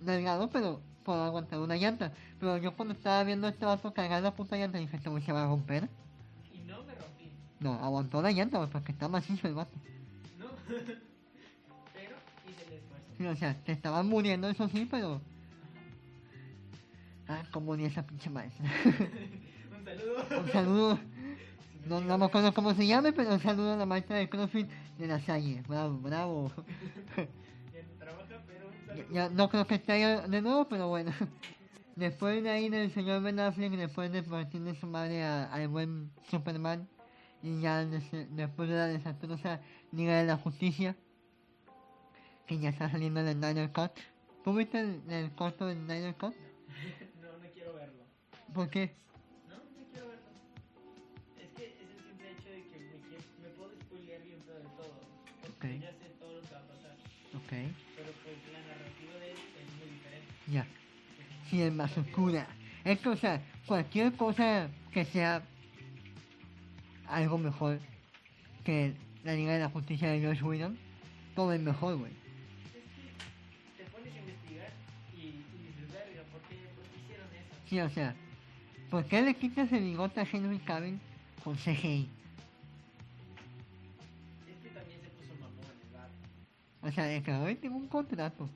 delgado, 0.00 0.48
pero 0.50 0.80
puedo 1.04 1.22
aguantar 1.24 1.58
una 1.60 1.76
llanta. 1.76 2.12
Pero 2.38 2.56
yo 2.58 2.76
cuando 2.76 2.94
estaba 2.94 3.24
viendo 3.24 3.46
a 3.46 3.50
este 3.50 3.64
vato 3.64 3.92
cargar 3.92 4.22
la 4.22 4.32
puta 4.34 4.56
llanta, 4.56 4.78
dije, 4.78 4.96
este 4.96 5.08
güey 5.08 5.22
se 5.24 5.32
va 5.32 5.42
a 5.44 5.46
romper. 5.46 5.88
Y 6.52 6.58
no 6.60 6.82
me 6.84 6.94
rompí. 6.94 7.30
No, 7.60 7.72
aguantó 7.74 8.20
la 8.22 8.30
llanta, 8.30 8.58
güey, 8.58 8.70
porque 8.70 8.92
está 8.92 9.08
macizo 9.08 9.48
el 9.48 9.54
vato. 9.54 9.72
No. 10.38 10.46
o 13.30 13.36
sea, 13.36 13.54
te 13.64 13.72
estaban 13.72 14.06
muriendo, 14.08 14.48
eso 14.48 14.68
sí, 14.68 14.86
pero... 14.90 15.20
Ah, 17.28 17.42
como 17.50 17.76
ni 17.76 17.84
esa 17.84 18.06
pinche 18.06 18.30
maestra. 18.30 18.64
Un 19.78 19.84
saludo. 19.84 20.40
un 20.40 20.48
saludo. 20.50 20.98
No, 21.86 22.00
no 22.00 22.18
me 22.18 22.24
acuerdo 22.26 22.52
cómo 22.54 22.74
se 22.74 22.86
llame, 22.86 23.12
pero 23.12 23.32
un 23.32 23.40
saludo 23.40 23.72
a 23.72 23.76
la 23.76 23.86
maestra 23.86 24.16
de 24.16 24.28
CrossFit 24.28 24.68
de 24.98 25.06
la 25.06 25.20
Salle. 25.20 25.62
Bravo, 25.68 25.98
bravo. 25.98 26.52
Ya 27.72 27.82
no 27.82 27.92
trabaja, 27.98 28.42
pero 28.46 28.68
un 28.68 28.74
Ya, 28.86 29.02
saludo. 29.02 29.14
ya 29.14 29.28
no 29.30 29.48
creo 29.48 29.66
que 29.66 29.74
esté 29.76 29.92
de 30.28 30.42
nuevo, 30.42 30.68
pero 30.68 30.88
bueno. 30.88 31.12
Después 31.96 32.42
de 32.42 32.50
ahí 32.50 32.68
del 32.68 32.92
señor 32.92 33.22
Ben 33.22 33.40
Affleck, 33.40 33.72
después 33.72 34.10
de 34.12 34.22
partir 34.22 34.60
de 34.62 34.74
su 34.74 34.86
madre 34.86 35.24
al 35.24 35.68
buen 35.68 36.10
Superman, 36.30 36.88
y 37.42 37.60
ya 37.60 37.84
des- 37.84 38.10
después 38.36 38.68
de 38.68 38.74
la 38.76 38.86
desastrosa 38.86 39.60
Liga 39.92 40.16
de 40.18 40.24
la 40.26 40.36
Justicia, 40.36 40.96
que 42.48 42.58
ya 42.58 42.70
está 42.70 42.90
saliendo 42.90 43.20
en 43.20 43.28
el 43.28 43.34
Snyder 43.36 43.70
Cut. 43.70 43.92
¿Tú 44.42 44.54
viste 44.54 44.80
el, 44.80 45.02
el 45.10 45.30
corto 45.32 45.66
del 45.66 45.78
Snyder 45.84 46.14
Cut? 46.16 46.34
No, 47.22 47.28
no 47.38 47.48
quiero 47.52 47.74
verlo. 47.74 48.02
¿Por 48.54 48.70
qué? 48.70 48.94
No, 49.48 49.56
no 49.56 49.62
quiero 49.92 50.08
verlo. 50.08 50.30
Es 51.38 51.48
que 51.54 51.66
es 51.66 51.74
el 51.80 51.88
simple 52.08 52.30
hecho 52.32 52.48
de 52.50 52.62
que 52.64 52.78
me, 52.80 53.48
me 53.48 53.54
puedo 53.54 53.70
spoilear 53.82 54.22
bien 54.22 54.40
todo 54.42 54.56
de 54.56 54.62
todo. 54.62 55.00
Porque 55.42 55.76
Ok. 55.76 55.80
ya 55.82 55.90
sé 55.92 56.08
todo 56.18 56.40
lo 56.40 56.42
que 56.48 56.54
va 56.54 56.60
a 56.60 56.66
pasar. 56.68 56.96
Ok, 57.36 57.50
Pero 57.50 58.10
pues 58.24 58.36
la 58.52 58.60
narrativa 58.66 59.14
de 59.20 59.30
él 59.32 59.38
es 59.60 59.76
muy 59.78 59.88
diferente. 59.94 60.32
ya. 60.50 60.66
Sí, 61.50 61.62
es 61.62 61.72
más 61.72 61.96
oscura. 61.98 62.46
Es 62.84 62.98
que, 63.00 63.08
o 63.10 63.16
sea, 63.16 63.42
cualquier 63.66 64.12
cosa 64.14 64.68
que 64.92 65.04
sea 65.04 65.42
algo 67.08 67.36
mejor 67.38 67.78
que 68.64 68.94
la 69.24 69.34
Liga 69.34 69.52
de 69.54 69.60
la 69.60 69.68
Justicia 69.70 70.08
de 70.10 70.24
Josh 70.24 70.42
Whedon, 70.42 70.78
todo 71.34 71.52
es 71.52 71.60
mejor, 71.60 71.96
güey. 71.96 72.12
Sí, 77.68 77.78
o 77.80 77.90
sea, 77.90 78.14
¿por 78.90 79.04
qué 79.04 79.20
le 79.20 79.34
quitas 79.34 79.70
el 79.72 79.84
bigote 79.84 80.20
a 80.20 80.26
Henry 80.30 80.58
Cavill 80.58 80.98
con 81.44 81.56
CGI. 81.56 82.08
Es 84.46 84.56
que 84.62 84.68
también 84.70 85.00
se 85.00 85.08
puso 85.08 85.34
mamón 85.40 85.64
el 85.64 85.96
vato. 85.96 86.12
O 86.82 86.90
sea, 86.92 87.10
el 87.10 87.22
creador 87.22 87.54
tiene 87.56 87.76
un 87.76 87.88
contrato. 87.88 88.48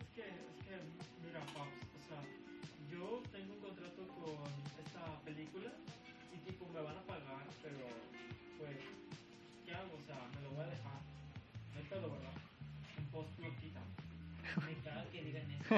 Es 0.00 0.06
que, 0.14 0.22
es 0.22 0.56
que, 0.64 0.80
mira, 1.26 1.40
Paps, 1.52 1.76
o 1.92 2.00
sea, 2.08 2.20
yo 2.90 3.22
tengo 3.32 3.54
un 3.54 3.60
contrato 3.60 4.06
con 4.16 4.48
esta 4.84 5.20
película 5.24 5.72
y 6.32 6.38
tipo 6.50 6.66
me 6.72 6.80
van 6.80 6.96
a 6.96 7.02
pagar, 7.02 7.44
pero 7.62 7.84
pues, 8.58 8.76
¿qué 9.66 9.74
hago? 9.74 9.96
O 9.96 10.06
sea, 10.06 10.16
me 10.34 10.42
lo 10.42 10.50
voy 10.50 10.64
a 10.64 10.68
dejar. 10.68 11.00
No 11.72 11.78
hay 11.78 11.84
pedo, 11.84 12.10
¿verdad? 12.12 12.39
Que 15.12 15.22
digan 15.22 15.50
eso. 15.50 15.74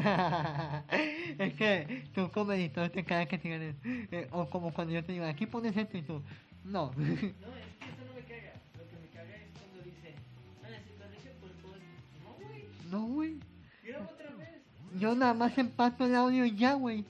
es 1.38 1.54
que 1.54 2.04
tú 2.14 2.30
como 2.30 2.52
editor 2.52 2.88
te 2.90 3.04
cagas 3.04 3.28
que 3.28 3.38
digan 3.38 3.62
eso. 3.62 3.78
Eh, 3.84 4.28
o 4.30 4.48
como 4.48 4.72
cuando 4.72 4.92
yo 4.92 5.04
te 5.04 5.12
digo, 5.12 5.24
aquí 5.24 5.46
pones 5.46 5.76
esto 5.76 5.96
y 5.98 6.02
tú, 6.02 6.22
no. 6.64 6.92
No, 6.94 7.02
es 7.02 7.20
que 7.20 7.26
eso 7.26 8.04
no 8.06 8.14
me 8.14 8.22
caga. 8.22 8.52
Lo 8.78 8.88
que 8.88 8.96
me 9.00 9.08
caga 9.08 9.34
es 9.36 9.48
cuando 9.58 9.82
dicen, 9.84 10.14
ah, 10.62 10.68
corrige 10.98 11.30
por 11.40 11.50
post. 11.62 11.82
No, 12.22 12.32
güey, 12.46 12.64
no, 12.90 13.06
güey. 13.06 13.40
graba 13.84 14.06
otra 14.06 14.30
vez. 14.36 14.62
Yo 14.98 15.14
nada 15.14 15.34
más 15.34 15.56
empato 15.58 16.04
el 16.04 16.14
audio 16.14 16.44
y 16.44 16.56
ya, 16.56 16.74
güey. 16.74 17.04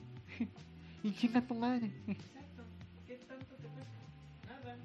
y 1.03 1.11
chica 1.13 1.41
tu 1.41 1.55
madre. 1.55 1.91
Exacto. 2.07 2.63
¿Qué 3.07 3.15
tanto 3.27 3.55
te 3.55 3.67
cuesta? 3.67 3.91
Nada. 4.47 4.77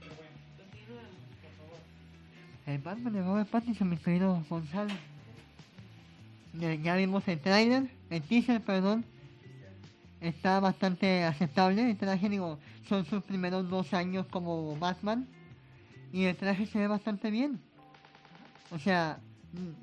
Pero 0.00 0.14
bueno, 0.16 0.36
continuamos, 0.58 1.10
por 1.40 1.52
favor. 1.58 1.80
El 2.66 2.78
Batman 2.78 3.12
de 3.12 3.22
Robert 3.22 3.48
Pattinson, 3.48 3.88
mi 3.88 3.96
querido 3.96 4.44
Gonzalo. 4.48 5.09
Ya, 6.60 6.94
vimos 6.94 7.26
el 7.26 7.40
trailer, 7.40 7.90
el 8.10 8.22
teaser, 8.22 8.60
perdón. 8.60 9.06
Está 10.20 10.60
bastante 10.60 11.24
aceptable. 11.24 11.90
El 11.90 11.96
traje, 11.96 12.28
digo, 12.28 12.58
son 12.86 13.06
sus 13.06 13.22
primeros 13.22 13.70
dos 13.70 13.94
años 13.94 14.26
como 14.26 14.76
Batman. 14.76 15.26
Y 16.12 16.24
el 16.24 16.36
traje 16.36 16.66
se 16.66 16.78
ve 16.78 16.86
bastante 16.86 17.30
bien. 17.30 17.60
O 18.70 18.78
sea, 18.78 19.20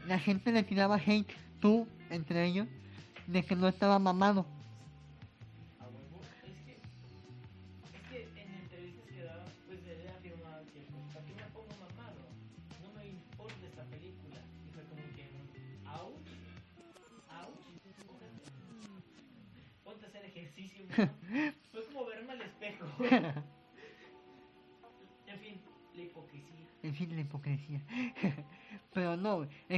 la 0.08 0.20
gente 0.20 0.52
le 0.52 0.62
tiraba 0.62 0.98
hate, 0.98 1.32
tú, 1.60 1.88
entre 2.12 2.46
ellos, 2.46 2.68
de 3.26 3.44
que 3.44 3.56
no 3.56 3.68
estaba 3.68 3.98
mamado. 3.98 4.46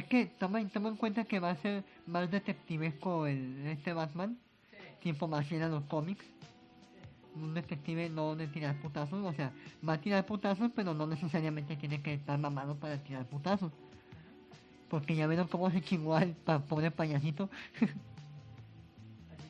Que 0.10 0.26
toma, 0.26 0.68
toma 0.70 0.90
en 0.90 0.96
cuenta 0.98 1.24
que 1.24 1.40
va 1.40 1.52
a 1.52 1.56
ser 1.56 1.84
más 2.08 2.30
detectivesco 2.30 3.26
el, 3.28 3.66
este 3.68 3.94
Batman, 3.94 4.38
Sí, 4.72 4.78
tipo 5.04 5.28
más 5.28 5.48
fiel 5.48 5.64
a 5.64 5.68
los 5.70 5.84
cómics. 5.86 6.26
Un 7.36 7.54
detective 7.54 8.10
no 8.10 8.36
de 8.36 8.48
tirar 8.48 8.76
putazos, 8.82 9.24
o 9.24 9.32
sea, 9.34 9.52
va 9.88 9.94
a 9.94 10.02
tirar 10.02 10.26
putazos, 10.26 10.72
pero 10.76 10.94
no 10.94 11.06
necesariamente 11.08 11.76
tiene 11.78 12.02
que 12.02 12.16
estar 12.16 12.38
mamado 12.40 12.76
para 12.76 12.98
tirar 12.98 13.26
putazos. 13.28 13.72
Porque 14.90 15.16
ya 15.16 15.28
vieron 15.28 15.48
cómo 15.48 15.70
se 15.70 15.82
chingó 15.82 16.16
al 16.16 16.32
pa- 16.34 16.60
pobre 16.60 16.90
payasito. 16.92 17.50
Así 19.32 19.48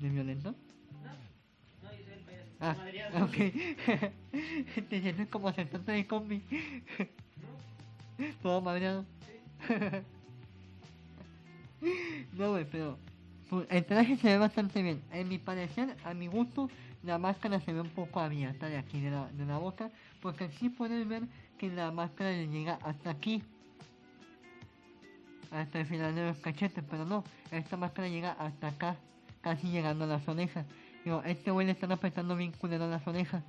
soy 0.00 0.63
Ah, 2.64 2.74
ok. 3.22 3.36
Te 4.88 5.00
sientes 5.02 5.28
como 5.28 5.52
sentarte 5.52 5.92
de 5.92 6.06
combi, 6.06 6.42
todo 8.42 8.60
madreado. 8.62 9.04
No, 12.32 12.52
güey, 12.52 12.64
pero 12.64 12.96
pues, 13.50 13.66
el 13.68 13.84
traje 13.84 14.16
se 14.16 14.28
ve 14.28 14.38
bastante 14.38 14.82
bien. 14.82 15.02
En 15.12 15.28
mi 15.28 15.36
parecer, 15.36 15.94
a 16.02 16.14
mi 16.14 16.28
gusto, 16.28 16.70
la 17.02 17.18
máscara 17.18 17.60
se 17.60 17.74
ve 17.74 17.82
un 17.82 17.90
poco 17.90 18.20
abierta 18.20 18.70
de 18.70 18.78
aquí 18.78 19.02
de 19.02 19.10
la, 19.10 19.28
de 19.32 19.44
la 19.44 19.58
boca, 19.58 19.90
porque 20.22 20.48
sí 20.48 20.70
puedes 20.70 21.06
ver 21.06 21.24
que 21.58 21.68
la 21.68 21.90
máscara 21.90 22.30
le 22.30 22.48
llega 22.48 22.78
hasta 22.82 23.10
aquí, 23.10 23.42
hasta 25.50 25.80
el 25.80 25.86
final 25.86 26.14
de 26.14 26.28
los 26.28 26.38
cachetes, 26.38 26.82
pero 26.88 27.04
no, 27.04 27.22
esta 27.50 27.76
máscara 27.76 28.08
llega 28.08 28.32
hasta 28.32 28.68
acá, 28.68 28.96
casi 29.42 29.70
llegando 29.70 30.04
a 30.04 30.06
las 30.06 30.26
orejas. 30.26 30.64
Digo, 31.04 31.22
este 31.24 31.50
güey 31.50 31.66
le 31.66 31.72
están 31.72 31.92
apretando 31.92 32.34
bien 32.34 32.52
culero 32.52 32.88
las 32.88 33.06
orejas. 33.06 33.44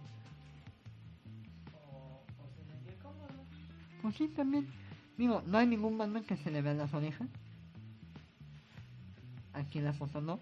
Pues 4.02 4.16
sí, 4.16 4.28
también. 4.28 4.68
Digo, 5.18 5.42
no 5.48 5.58
hay 5.58 5.66
ningún 5.66 5.98
Batman 5.98 6.24
que 6.24 6.36
se 6.38 6.52
le 6.52 6.62
vean 6.62 6.78
las 6.78 6.94
orejas. 6.94 7.28
Aquí 9.54 9.80
en 9.80 9.86
la 9.86 9.94
foto 9.94 10.20
no. 10.20 10.40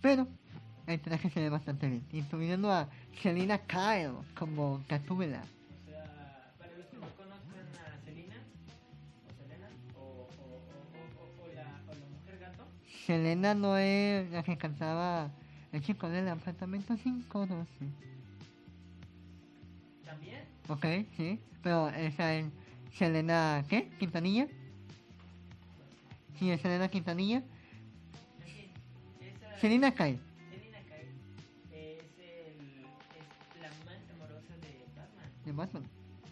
Pero 0.00 0.28
el 0.86 1.00
traje 1.00 1.28
se 1.30 1.40
ve 1.40 1.50
bastante 1.50 1.88
bien. 1.88 2.06
Incluyendo 2.12 2.70
a 2.70 2.88
Selina 3.20 3.58
Kyle 3.58 4.14
como 4.38 4.82
Gatúbela. 4.88 5.42
Selena 13.10 13.54
no 13.54 13.76
es 13.76 14.30
la 14.30 14.44
que 14.44 14.56
cantaba 14.56 15.32
el 15.72 15.82
chico 15.82 16.08
del 16.08 16.28
apartamento 16.28 16.94
512. 16.96 17.64
también. 20.04 20.44
Ok, 20.68 20.86
sí. 21.16 21.40
Pero 21.60 21.88
esa 21.88 22.34
es 22.36 22.46
Selena, 22.96 23.64
¿qué? 23.68 23.88
¿Quintanilla? 23.98 24.46
Sí, 26.38 26.52
es 26.52 26.60
Selena 26.60 26.86
Quintanilla. 26.86 27.42
Esa. 29.20 29.58
Selina 29.58 29.90
Kyle. 29.90 30.20
Selena 30.48 30.78
Kyle 30.84 31.10
es, 31.72 32.04
el, 32.16 32.60
es 33.18 33.60
la 33.60 33.70
amante 33.82 34.12
amorosa 34.12 34.54
de 34.62 34.86
Batman, 34.94 35.44
De 35.44 35.50
Batman. 35.52 35.82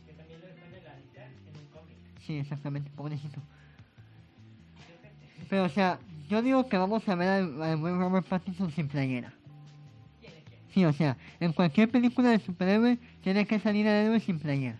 que 0.06 0.12
también 0.12 0.40
lo 0.40 0.46
dejó 0.46 0.64
en 0.64 0.74
en 0.76 1.60
un 1.60 1.66
cómic. 1.72 1.96
Sí, 2.24 2.36
exactamente, 2.38 2.88
pobrecito. 2.90 3.42
Pero, 5.50 5.64
o 5.64 5.68
sea, 5.70 5.98
yo 6.28 6.42
digo 6.42 6.68
que 6.68 6.76
vamos 6.76 7.08
a 7.08 7.14
ver 7.14 7.28
al, 7.28 7.62
al 7.62 7.76
buen 7.76 7.98
Robert 7.98 8.26
Pattinson 8.26 8.70
sin 8.70 8.88
playera. 8.88 9.32
Sí, 10.72 10.84
o 10.84 10.92
sea, 10.92 11.16
en 11.40 11.52
cualquier 11.52 11.90
película 11.90 12.30
de 12.30 12.38
superhéroe 12.38 12.98
tiene 13.22 13.46
que 13.46 13.58
salir 13.58 13.86
el 13.86 14.06
héroe 14.06 14.20
sin 14.20 14.38
playera. 14.38 14.78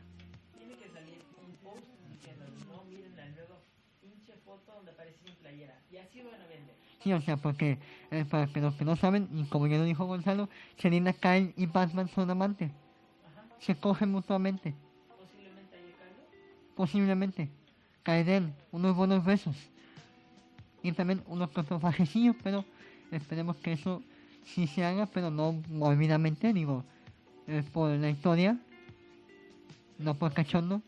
Tiene 0.56 0.74
que 0.74 0.88
salir 0.90 1.18
un 1.42 1.54
post 1.64 1.86
diciendo, 2.12 2.44
no 2.68 2.84
miren 2.90 3.16
la 3.16 3.28
nueva 3.30 3.56
pinche 4.02 4.34
foto 4.44 4.72
donde 4.74 4.90
aparece 4.92 5.18
sin 5.24 5.34
playera. 5.36 5.74
Y 5.90 5.96
así 5.96 6.20
van 6.20 6.34
a 6.34 6.46
vender. 6.46 6.74
Sí, 7.02 7.12
o 7.12 7.20
sea, 7.22 7.38
porque 7.38 7.78
eh, 8.10 8.24
para 8.26 8.46
que 8.46 8.60
los 8.60 8.74
que 8.74 8.84
no 8.84 8.96
saben, 8.96 9.28
y 9.32 9.44
como 9.44 9.66
ya 9.66 9.78
lo 9.78 9.84
dijo 9.84 10.04
Gonzalo, 10.04 10.50
Selina 10.76 11.14
Kyle 11.14 11.54
y 11.56 11.66
Batman 11.66 12.08
son 12.08 12.30
amantes. 12.30 12.70
Ajá, 12.70 13.46
Se 13.60 13.74
cogen 13.74 14.12
mutuamente, 14.12 14.74
posiblemente 15.08 15.76
haya 15.76 16.74
posiblemente. 16.76 17.50
Caerán 18.02 18.54
unos 18.72 18.94
buenos 18.94 19.24
besos. 19.24 19.56
Y 20.82 20.92
también 20.92 21.22
unos 21.26 21.50
que 21.50 21.60
otros 21.60 21.82
fajecillos, 21.82 22.36
pero 22.42 22.64
esperemos 23.10 23.56
que 23.56 23.72
eso 23.72 24.02
sí 24.44 24.66
se 24.66 24.84
haga, 24.84 25.06
pero 25.06 25.30
no 25.30 25.52
morbidamente, 25.68 26.52
digo, 26.52 26.84
es 27.46 27.64
por 27.66 27.90
la 27.90 28.10
historia, 28.10 28.58
no 29.98 30.14
por 30.14 30.32
cachondo. 30.32 30.82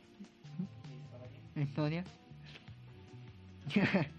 la 1.54 1.62
historia. 1.62 2.04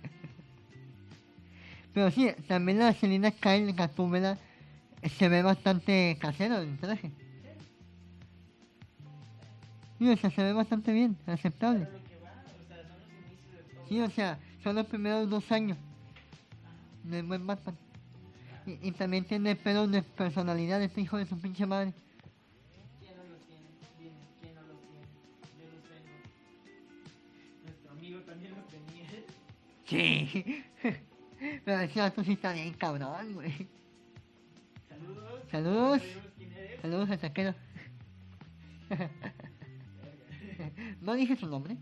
Pero 1.93 2.09
sí, 2.11 2.29
también 2.47 2.79
la 2.79 2.93
Selena 2.93 3.31
Kyle 3.31 3.73
Gatúbela 3.73 4.37
se 5.17 5.27
ve 5.27 5.41
bastante 5.41 6.17
casero 6.21 6.59
el 6.59 6.77
traje. 6.77 7.11
Sí, 9.99 10.09
o 10.09 10.17
sea, 10.17 10.31
se 10.31 10.43
ve 10.43 10.53
bastante 10.53 10.93
bien, 10.93 11.17
aceptable. 11.25 11.85
Sí, 13.89 13.99
o 13.99 14.09
sea, 14.09 14.39
son 14.63 14.75
los 14.75 14.85
primeros 14.85 15.29
dos 15.29 15.51
años 15.51 15.77
del 17.03 17.25
buen 17.25 17.45
Batman. 17.45 17.75
Y, 18.65 18.89
y 18.89 18.91
también 18.91 19.25
tiene 19.25 19.55
pelos 19.55 19.91
de 19.91 20.03
personalidad 20.03 20.81
este 20.81 21.01
hijo 21.01 21.17
de 21.17 21.25
su 21.25 21.39
pinche 21.39 21.65
madre. 21.65 21.93
¿Quién 22.99 23.17
no 23.17 23.23
los 23.23 23.39
tiene? 23.47 23.63
Dime, 23.97 24.11
¿quién 24.39 24.55
no 24.55 24.61
los 24.61 24.79
tiene? 24.81 25.05
Yo 25.57 25.65
los 25.73 25.83
tengo. 25.89 26.11
Nuestro 27.65 27.91
amigo 27.91 28.19
también 28.21 28.53
los 28.55 28.67
tenía. 28.67 29.07
Sí. 29.87 30.63
Pero 31.65 31.79
ese 31.79 31.99
vato 31.99 32.23
sí 32.23 32.33
está 32.33 32.53
bien 32.53 32.73
cabrón, 32.73 33.33
güey. 33.33 33.67
Saludos. 34.87 35.41
Saludos. 35.49 36.01
Saludos 36.81 37.09
al 37.09 37.19
taquero. 37.19 37.55
Verga. 38.89 39.09
No 41.01 41.15
dije 41.15 41.35
su 41.35 41.47
nombre. 41.47 41.75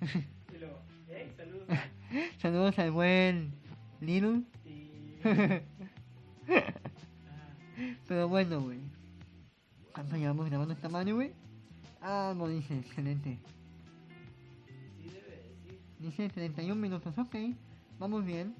Hey, 0.00 1.32
saludos. 1.36 1.68
Saludos 2.40 2.78
al 2.78 2.90
buen 2.90 3.52
Little. 4.00 4.42
Pero 8.08 8.28
bueno, 8.28 8.60
güey. 8.60 8.78
¿Cuánto 9.92 10.16
llevamos 10.16 10.46
grabando 10.48 10.72
esta 10.74 10.88
mano, 10.88 11.14
güey? 11.14 11.32
Ah, 12.00 12.32
no 12.36 12.48
dice, 12.48 12.78
excelente. 12.78 13.38
Sí 15.02 15.10
debe 15.10 15.36
decir. 15.36 15.78
Dice 15.98 16.28
31 16.30 16.74
minutos, 16.74 17.16
ok. 17.18 17.36
Vamos 17.98 18.24
bien. 18.24 18.54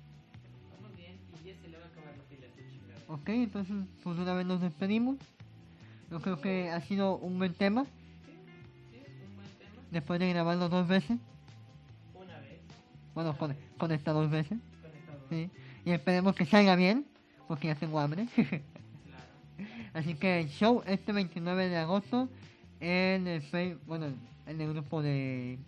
Vamos 0.76 0.96
bien 0.96 1.16
y 1.42 1.46
ya 1.48 1.54
se 1.62 1.68
le 1.68 1.78
va 1.78 1.84
a 1.84 1.88
acabar 1.88 2.14
la 2.16 2.22
pila 2.24 2.46
a. 3.08 3.12
Ok, 3.14 3.28
entonces, 3.30 3.76
pues 4.04 4.18
una 4.18 4.34
vez 4.34 4.46
nos 4.46 4.60
despedimos. 4.60 5.16
Yo 6.10 6.20
creo 6.20 6.40
que 6.40 6.70
ha 6.70 6.80
sido 6.82 7.16
un 7.16 7.38
buen 7.38 7.54
tema. 7.54 7.84
Sí, 7.84 7.90
sí, 8.92 9.00
un 9.26 9.36
buen 9.36 9.48
tema. 9.58 9.82
Después 9.90 10.20
de 10.20 10.28
grabarlo 10.28 10.68
dos 10.68 10.86
veces. 10.86 11.18
Bueno, 13.22 13.36
con, 13.36 13.54
con 13.78 13.92
esta 13.92 14.12
dos 14.12 14.30
veces. 14.30 14.58
Conectado. 14.82 15.18
Sí. 15.28 15.50
Y 15.84 15.90
esperemos 15.90 16.34
que 16.34 16.46
salga 16.46 16.74
bien. 16.76 17.04
Porque 17.48 17.66
ya 17.68 17.74
tengo 17.74 17.98
hambre. 18.00 18.26
Así 19.92 20.14
que 20.14 20.40
el 20.40 20.48
show 20.48 20.82
este 20.86 21.12
29 21.12 21.68
de 21.68 21.76
agosto 21.76 22.28
en 22.80 23.26
el 23.26 23.42
Face- 23.42 23.76
bueno, 23.86 24.06
en 24.46 24.60
el 24.60 24.72
grupo 24.72 25.02
de 25.02 25.58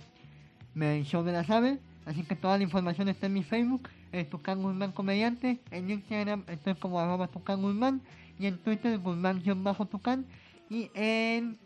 el 0.77 1.05
show 1.05 1.23
de 1.25 1.33
las 1.33 1.51
aves. 1.51 1.79
Así 2.07 2.23
que 2.23 2.35
toda 2.37 2.57
la 2.57 2.65
información 2.65 3.09
está 3.09 3.27
en 3.27 3.35
mi 3.35 3.43
Facebook, 3.43 3.88
en 4.12 4.29
Tucán 4.31 4.62
Guzmán 4.62 4.93
Comediante, 4.93 5.61
en 5.71 5.91
Instagram 5.91 6.45
estoy 6.49 6.75
como 6.75 6.99
arroba 6.99 7.29
Tucán 7.29 7.61
Guzmán 7.62 8.01
y 8.38 8.47
en 8.47 8.59
Twitter 8.59 8.99
Guzmán-Tucán 8.99 10.25
y 10.71 10.91
en 10.95 11.59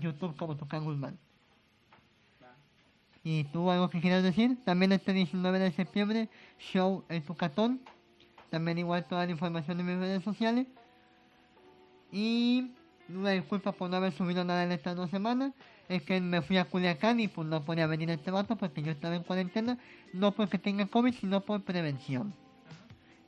YouTube 0.00 0.36
como 0.36 0.56
Tucán 0.56 0.84
Guzmán. 0.84 1.18
¿Y 3.30 3.44
tú 3.44 3.70
algo 3.70 3.90
que 3.90 4.00
quieras 4.00 4.22
decir? 4.22 4.56
También 4.64 4.90
este 4.90 5.12
19 5.12 5.58
de 5.58 5.70
septiembre, 5.72 6.30
show 6.58 7.04
El 7.10 7.22
Tucatón. 7.22 7.78
También 8.48 8.78
igual 8.78 9.04
toda 9.04 9.26
la 9.26 9.32
información 9.32 9.78
en 9.80 9.84
mis 9.84 9.98
redes 9.98 10.24
sociales. 10.24 10.66
Y 12.10 12.70
una 13.10 13.32
disculpa 13.32 13.72
por 13.72 13.90
no 13.90 13.98
haber 13.98 14.12
subido 14.12 14.44
nada 14.44 14.64
en 14.64 14.72
estas 14.72 14.96
dos 14.96 15.10
semanas. 15.10 15.52
Es 15.90 16.04
que 16.04 16.22
me 16.22 16.40
fui 16.40 16.56
a 16.56 16.64
Culiacán 16.64 17.20
y 17.20 17.28
pues 17.28 17.46
no 17.46 17.62
podía 17.62 17.86
venir 17.86 18.08
este 18.08 18.30
vato 18.30 18.56
porque 18.56 18.80
yo 18.80 18.92
estaba 18.92 19.14
en 19.14 19.24
cuarentena. 19.24 19.76
No 20.14 20.32
porque 20.32 20.56
tenga 20.56 20.86
COVID, 20.86 21.12
sino 21.12 21.42
por 21.42 21.60
prevención. 21.60 22.32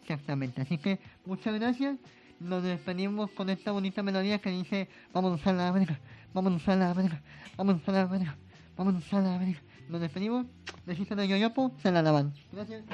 Exactamente. 0.01 0.63
Así 0.63 0.79
que 0.79 0.99
muchas 1.27 1.61
gracias. 1.61 1.99
Nos 2.39 2.63
despedimos 2.63 3.33
con 3.33 3.51
esta 3.51 3.71
bonita 3.71 4.03
melodía 4.03 4.39
que 4.39 4.49
dice 4.49 4.89
Vamos 5.13 5.47
a 5.47 5.53
la 5.53 5.71
verga, 5.73 6.01
vamos 6.33 6.67
a 6.67 6.75
la 6.75 6.95
verga, 6.95 7.21
vamos 7.59 7.87
a 7.87 7.93
la 7.93 8.07
verga, 8.07 8.39
vamos 8.79 9.13
a 9.13 9.21
la 9.21 9.37
verga. 9.37 9.61
Nos 9.91 10.01
despedimos. 10.01 10.47
Besitos 10.87 11.17
de 11.17 11.27
Yoyopo, 11.27 11.73
se 11.83 11.91
la 11.91 12.01
lavan. 12.01 12.33
Gracias. 12.53 12.85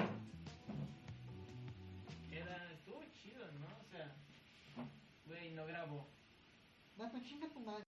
Era, 2.32 2.72
estuvo 2.72 3.02
chido, 3.12 3.44
¿no? 3.60 3.66
O 3.66 3.84
sea, 3.90 4.16
güey, 5.26 5.50
no 5.50 5.66
grabo. 5.66 6.06
Vato, 6.96 7.18
chinga 7.20 7.48
tu 7.50 7.60
madre. 7.60 7.84